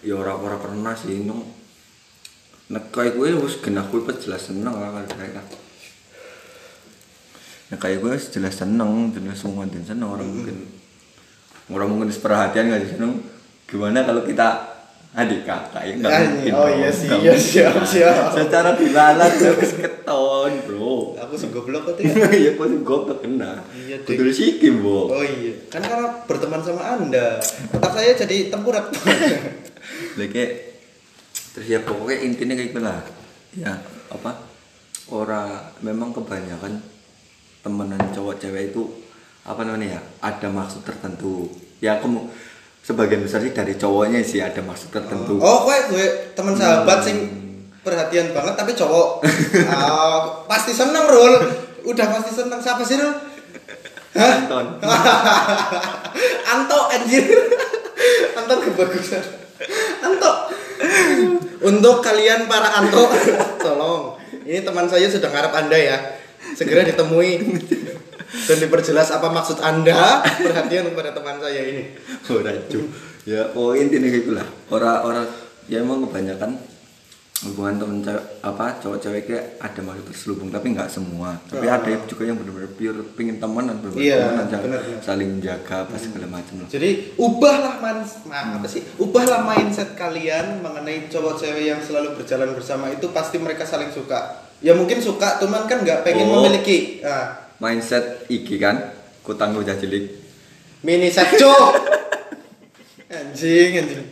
ya 0.01 0.15
ora 0.17 0.33
ora 0.33 0.57
pernah 0.57 0.97
sih 0.97 1.21
nyong 1.21 1.45
nek 2.73 2.89
kayak 2.89 3.21
gue 3.21 3.37
wis 3.37 3.61
genah 3.61 3.85
gue 3.93 4.01
jelas 4.17 4.49
seneng 4.49 4.73
lah 4.73 4.89
kalau 4.89 5.13
kayak 5.13 5.45
Nah 7.71 7.79
kayak 7.79 7.99
gue 8.01 8.13
jelas 8.31 8.55
seneng, 8.55 9.15
jelas 9.15 9.39
semua 9.39 9.63
dan 9.65 9.83
seneng 9.83 10.11
orang 10.11 10.27
mungkin 10.27 10.57
orang 11.71 11.89
mungkin 11.89 12.11
perhatian 12.11 12.67
nggak 12.67 12.83
sih 12.83 12.91
seneng. 12.99 13.23
Gimana 13.65 14.03
kalau 14.03 14.27
kita 14.27 14.67
adik 15.11 15.43
kakak 15.43 15.83
ya 15.83 15.95
nggak 15.99 16.11
Ah, 16.11 16.23
mungkin. 16.23 16.53
oh 16.55 16.67
dong, 16.67 16.79
iya 16.79 16.91
sih, 16.91 17.11
iya, 17.11 17.35
siap, 17.35 17.83
siap. 17.83 18.31
Secara 18.31 18.75
dilalat 18.75 19.33
harus 19.39 19.75
keton 19.75 20.53
bro. 20.67 21.19
aku 21.19 21.35
sih 21.35 21.51
goblok 21.51 21.83
kok 21.85 21.99
ya 21.99 22.31
Iya 22.43 22.51
kok 22.55 22.67
sih 22.67 22.79
goblok 22.81 23.19
kena. 23.19 23.59
Iya. 23.75 24.03
Kudu 24.03 24.31
sikim 24.31 24.83
bo. 24.83 25.11
oh 25.11 25.23
iya 25.23 25.55
kan 25.67 25.83
karena 25.83 26.27
berteman 26.27 26.63
sama 26.63 26.83
anda 26.95 27.39
otak 27.71 27.91
saya 27.91 28.15
jadi 28.17 28.51
tengkurap 28.51 28.91
Lagi 30.19 30.45
terus 31.51 31.67
ya 31.67 31.83
pokoknya 31.83 32.19
intinya 32.23 32.55
kayak 32.55 32.71
gitu 32.71 32.81
lah. 32.81 32.99
Ya 33.55 33.79
apa? 34.11 34.47
Ora 35.11 35.75
memang 35.83 36.15
kebanyakan 36.15 36.79
temenan 37.61 38.01
cowok 38.13 38.41
cewek 38.41 38.73
itu 38.73 38.83
apa 39.45 39.65
namanya 39.65 39.97
ya 39.97 40.01
ada 40.25 40.49
maksud 40.49 40.85
tertentu. 40.85 41.49
Ya 41.81 41.97
aku 41.97 42.07
mau 42.09 42.25
sebagian 42.85 43.25
besar 43.25 43.45
sih 43.45 43.53
dari 43.53 43.77
cowoknya 43.77 44.21
sih 44.25 44.41
ada 44.41 44.61
maksud 44.65 44.89
tertentu. 44.89 45.37
oh 45.37 45.69
gue 45.69 45.77
gue 45.93 46.07
teman 46.33 46.57
sahabat 46.57 47.05
sing 47.05 47.17
perhatian 47.81 48.33
banget 48.37 48.55
tapi 48.57 48.73
cowok. 48.77 49.25
Ah, 49.69 50.45
pasti 50.45 50.73
seneng 50.73 51.09
Rul. 51.09 51.35
Udah 51.89 52.07
pasti 52.13 52.33
seneng. 52.37 52.61
Siapa 52.61 52.85
sih 52.85 53.01
Rul? 53.01 53.13
Anton. 54.17 54.67
Anto 56.53 56.79
anjir. 56.93 57.25
Anto 58.37 58.55
kebagusan. 58.61 59.25
Anto 60.01 60.31
Untuk 61.61 62.01
kalian 62.01 62.49
para 62.49 62.69
Anto 62.81 63.09
Tolong. 63.65 64.17
Ini 64.45 64.65
teman 64.65 64.89
saya 64.89 65.07
sudah 65.09 65.29
ngarep 65.29 65.53
anda 65.53 65.77
ya 65.77 66.20
Segera 66.53 66.83
ditemui 66.83 67.33
Dan 68.41 68.57
diperjelas 68.59 69.11
apa 69.11 69.29
maksud 69.29 69.59
anda 69.59 70.23
Perhatian 70.23 70.89
kepada 70.89 71.11
teman 71.11 71.37
saya 71.37 71.63
ini 71.65 71.83
Ora 72.29 72.55
cu. 72.65 72.81
Ya 73.23 73.53
oh 73.53 73.73
intinya 73.73 74.07
gitu 74.07 74.33
lah. 74.33 74.47
Orang-orang 74.67 75.27
ya 75.67 75.79
emang 75.79 76.03
kebanyakan 76.03 76.57
hubungan 77.43 77.75
temen 77.75 77.99
cewek 78.03 78.21
apa 78.43 78.77
cowok 78.77 78.99
cewek 78.99 79.23
kayak 79.25 79.45
ada 79.57 79.81
maksud 79.81 80.05
terselubung 80.05 80.49
tapi 80.49 80.77
nggak 80.77 80.85
semua 80.87 81.41
tapi 81.43 81.65
Ah. 81.65 81.81
ada 81.81 81.89
juga 82.05 82.29
yang 82.29 82.37
benar-benar 82.37 82.69
pure 82.71 83.01
pingin 83.15 83.41
temenan 83.41 83.81
benar 83.81 83.97
Iya, 83.97 84.17
temenan 84.21 84.47
jangan 84.47 84.65
benar, 84.67 84.81
benar. 84.83 85.01
saling 85.01 85.29
menjaga 85.31 85.77
apa 85.81 85.95
segala 85.97 86.27
macam 86.29 86.55
lah 86.55 86.69
Jadi 86.69 86.91
ubahlah 87.17 87.75
man 87.79 87.97
ma- 88.27 88.61
apa 88.61 88.67
sih? 88.67 88.85
Ubahlah 88.95 89.41
mindset 89.43 89.97
kalian 89.97 90.61
mengenai 90.61 91.09
cowok 91.09 91.35
cewek 91.35 91.65
yang 91.67 91.81
selalu 91.81 92.13
berjalan 92.15 92.53
bersama 92.53 92.89
itu 92.89 93.09
pasti 93.09 93.37
mereka 93.37 93.65
saling 93.65 93.89
suka. 93.89 94.50
Ya 94.61 94.73
mungkin 94.73 94.99
suka, 94.99 95.37
cuman 95.37 95.65
kan 95.65 95.81
nggak 95.81 96.03
pengen 96.03 96.27
Oh. 96.27 96.41
memiliki. 96.41 97.01
Nah, 97.01 97.33
mindset 97.57 98.25
iki 98.27 98.57
kan 98.57 98.77
ku 99.21 99.33
tangguh 99.33 99.61
cilik 99.65 100.05
mini 100.81 101.09
set 101.09 101.29
cuk. 101.33 101.71
anjing 103.11 103.71
anjing 103.77 104.07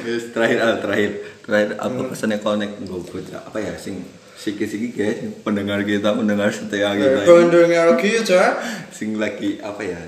Terus 0.00 0.30
terakhir 0.30 0.58
ah, 0.60 0.76
terakhir 0.76 1.10
terakhir 1.40 1.68
apa 1.76 1.90
Hmm. 1.96 2.06
pesannya 2.06 2.38
connect 2.38 2.78
gue 2.80 3.00
bocah 3.00 3.40
apa 3.42 3.58
ya 3.58 3.74
sing 3.74 4.06
siki 4.36 4.62
siki 4.62 4.88
guys 4.92 5.18
pendengar 5.40 5.82
kita 5.82 6.12
pendengar 6.12 6.46
setia 6.48 6.92
Eh, 6.92 7.00
kita 7.00 7.18
kau 7.24 7.40
ini. 7.40 7.50
dengar 7.50 7.86
gitu 7.96 8.32
ya 8.32 8.54
sing 8.88 9.16
lagi 9.16 9.58
apa 9.58 9.82
ya 9.82 9.98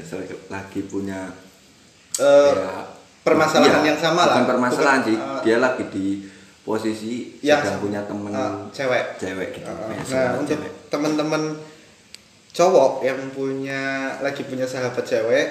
lagi 0.49 0.81
punya 0.85 1.35
Eh, 2.14 2.51
ya, 2.53 2.87
permasalahan 3.21 3.79
iya, 3.81 3.88
yang 3.88 3.99
sama 4.01 4.23
bukan 4.25 4.35
lah. 4.37 4.47
permasalahan 4.49 5.01
Bukan, 5.01 5.09
sih 5.09 5.17
eh, 5.17 5.41
dia 5.43 5.57
lagi 5.57 5.85
di 5.88 6.07
posisi 6.68 7.40
Yang 7.40 7.61
sedang 7.64 7.81
punya 7.81 8.00
temen 8.04 8.31
Eh, 8.31 8.52
cewek. 8.70 9.04
cewek 9.16 9.48
gitu 9.54 9.66
Uh, 9.66 9.88
nah 9.88 10.04
sahabat 10.04 10.38
untuk 10.38 10.59
teman-teman 10.88 11.42
cowok 12.50 12.92
yang 13.02 13.20
punya 13.33 13.83
lagi 14.18 14.42
punya 14.42 14.64
sahabat 14.64 15.00
cewek 15.02 15.46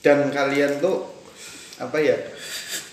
dan 0.00 0.28
kalian 0.28 0.78
tuh 0.78 1.06
apa 1.76 1.96
ya 1.96 2.14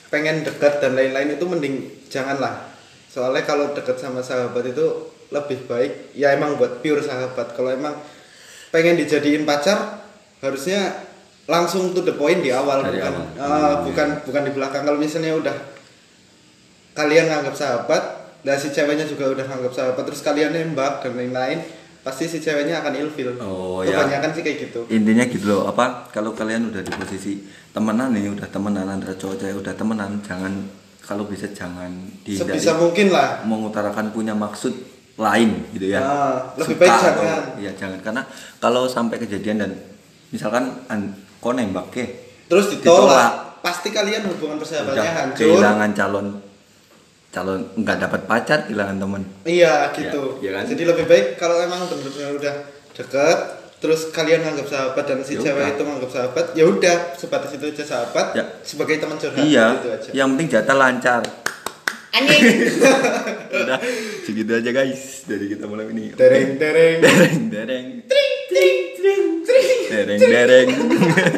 pengen 0.07 0.41
dekat 0.41 0.79
dan 0.79 0.93
lain-lain 0.93 1.35
itu 1.35 1.45
mending 1.45 1.75
janganlah 2.07 2.73
soalnya 3.05 3.43
kalau 3.43 3.71
dekat 3.71 3.95
sama 3.95 4.21
sahabat 4.21 4.65
itu 4.65 4.85
lebih 5.29 5.65
baik 5.65 6.13
ya 6.13 6.33
emang 6.33 6.55
buat 6.55 6.79
pure 6.79 6.99
sahabat 6.99 7.53
kalau 7.53 7.69
emang 7.69 7.93
pengen 8.69 8.95
dijadiin 8.95 9.43
pacar 9.43 10.01
harusnya 10.39 11.05
langsung 11.45 11.91
to 11.91 12.01
the 12.01 12.13
point 12.13 12.39
di 12.39 12.49
awal 12.49 12.79
Dari 12.79 12.97
bukan 12.97 13.11
awal. 13.11 13.25
ah, 13.35 13.45
Hmm. 13.75 13.77
bukan 13.85 14.07
bukan 14.23 14.41
di 14.43 14.51
belakang 14.51 14.83
kalau 14.83 14.97
misalnya 14.97 15.33
udah 15.35 15.57
kalian 16.91 17.25
nganggap 17.25 17.53
sahabat 17.53 18.03
dan 18.39 18.55
si 18.55 18.69
ceweknya 18.69 19.03
juga 19.03 19.27
udah 19.27 19.45
nganggap 19.45 19.71
sahabat 19.71 20.03
terus 20.03 20.21
kalian 20.21 20.51
nembak 20.51 20.99
dan 20.99 21.13
lain-lain 21.13 21.59
pasti 21.99 22.25
si 22.25 22.37
ceweknya 22.37 22.79
akan 22.79 22.93
ilfil 22.97 23.35
Oh, 23.37 23.81
ya. 23.81 23.91
kebanyakan 23.93 24.31
sih 24.31 24.41
kayak 24.41 24.57
gitu. 24.63 24.81
Intinya 24.87 25.23
gitu 25.25 25.45
loh 25.45 25.67
apa 25.67 26.07
kalau 26.09 26.31
kalian 26.31 26.71
udah 26.71 26.79
di 26.79 26.89
posisi 26.89 27.43
temenan 27.69 28.11
nih 28.11 28.31
udah 28.31 28.47
temenan 28.47 28.87
antara 28.87 29.13
cowok 29.13 29.35
cewek 29.37 29.55
udah 29.57 29.73
temenan 29.73 30.17
jangan 30.21 30.53
kalau 30.99 31.25
bisa 31.25 31.51
jangan 31.51 31.91
dihindari. 32.21 32.55
Sebisa 32.55 32.77
mungkin 32.77 33.09
lah. 33.09 33.43
Mengutarakan 33.43 34.09
punya 34.09 34.31
maksud 34.31 34.71
lain 35.17 35.67
gitu 35.73 35.91
ya. 35.91 35.99
Ah, 35.99 36.35
lebih 36.55 36.73
Suka 36.73 36.81
baik 36.81 36.91
atau- 36.93 37.03
jangan. 37.19 37.43
iya 37.59 37.71
jangan. 37.75 37.99
Karena 37.99 38.21
kalau 38.57 38.87
sampai 38.87 39.19
kejadian 39.19 39.57
dan 39.59 39.71
misalkan 40.29 40.69
an, 40.87 41.11
kau 41.37 41.51
nembak 41.51 41.91
ke 41.91 42.05
terus 42.47 42.71
ditolak, 42.71 43.59
pasti 43.59 43.91
kalian 43.91 44.23
hubungan 44.25 44.55
persahabatannya 44.55 45.11
hancur. 45.11 45.37
kehilangan 45.37 45.91
calon 45.91 46.27
calon 47.39 47.61
nggak 47.79 47.97
dapat 48.03 48.21
pacar 48.27 48.59
kehilangan 48.67 48.99
teman. 48.99 49.21
Iya 49.47 49.95
gitu. 49.95 50.43
Iya, 50.43 50.43
iya 50.43 50.51
kan? 50.59 50.63
jadi 50.67 50.83
lebih 50.91 51.05
baik 51.07 51.25
kalau 51.39 51.55
emang 51.63 51.87
benar-benar 51.87 52.35
udah 52.35 52.55
deket 52.91 53.39
terus 53.79 54.11
kalian 54.11 54.43
nganggap 54.43 54.67
sahabat 54.67 55.03
dan 55.07 55.23
si 55.23 55.39
Ya 55.39 55.47
cewek 55.47 55.79
itu 55.79 55.83
nganggap 55.87 56.11
sahabat 56.11 56.45
ya 56.51 56.67
udah 56.67 57.15
sebatas 57.15 57.55
itu 57.55 57.63
aja 57.71 57.83
sahabat 57.87 58.35
Ya. 58.35 58.43
sebagai 58.59 58.99
teman 58.99 59.15
curhat 59.15 59.39
iya. 59.39 59.79
gitu 59.79 59.87
aja. 59.95 60.09
Yang 60.11 60.27
penting 60.35 60.47
jatah 60.51 60.75
lancar. 60.75 61.23
Anjing. 62.09 62.43
Udah 63.53 63.77
segitu 64.25 64.49
aja 64.49 64.69
guys 64.73 65.29
dari 65.29 65.45
kita 65.45 65.69
malam 65.69 65.93
ini. 65.93 66.09
Dereng 66.17 66.57
dereng. 66.57 66.97
Dereng 67.05 67.37
dereng. 67.53 67.85
Dereng 69.93 70.19
dereng. 70.19 70.67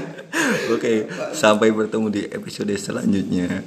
Oke 0.76 1.12
sampai 1.36 1.76
bertemu 1.76 2.08
di 2.08 2.22
episode 2.32 2.72
selanjutnya 2.80 3.52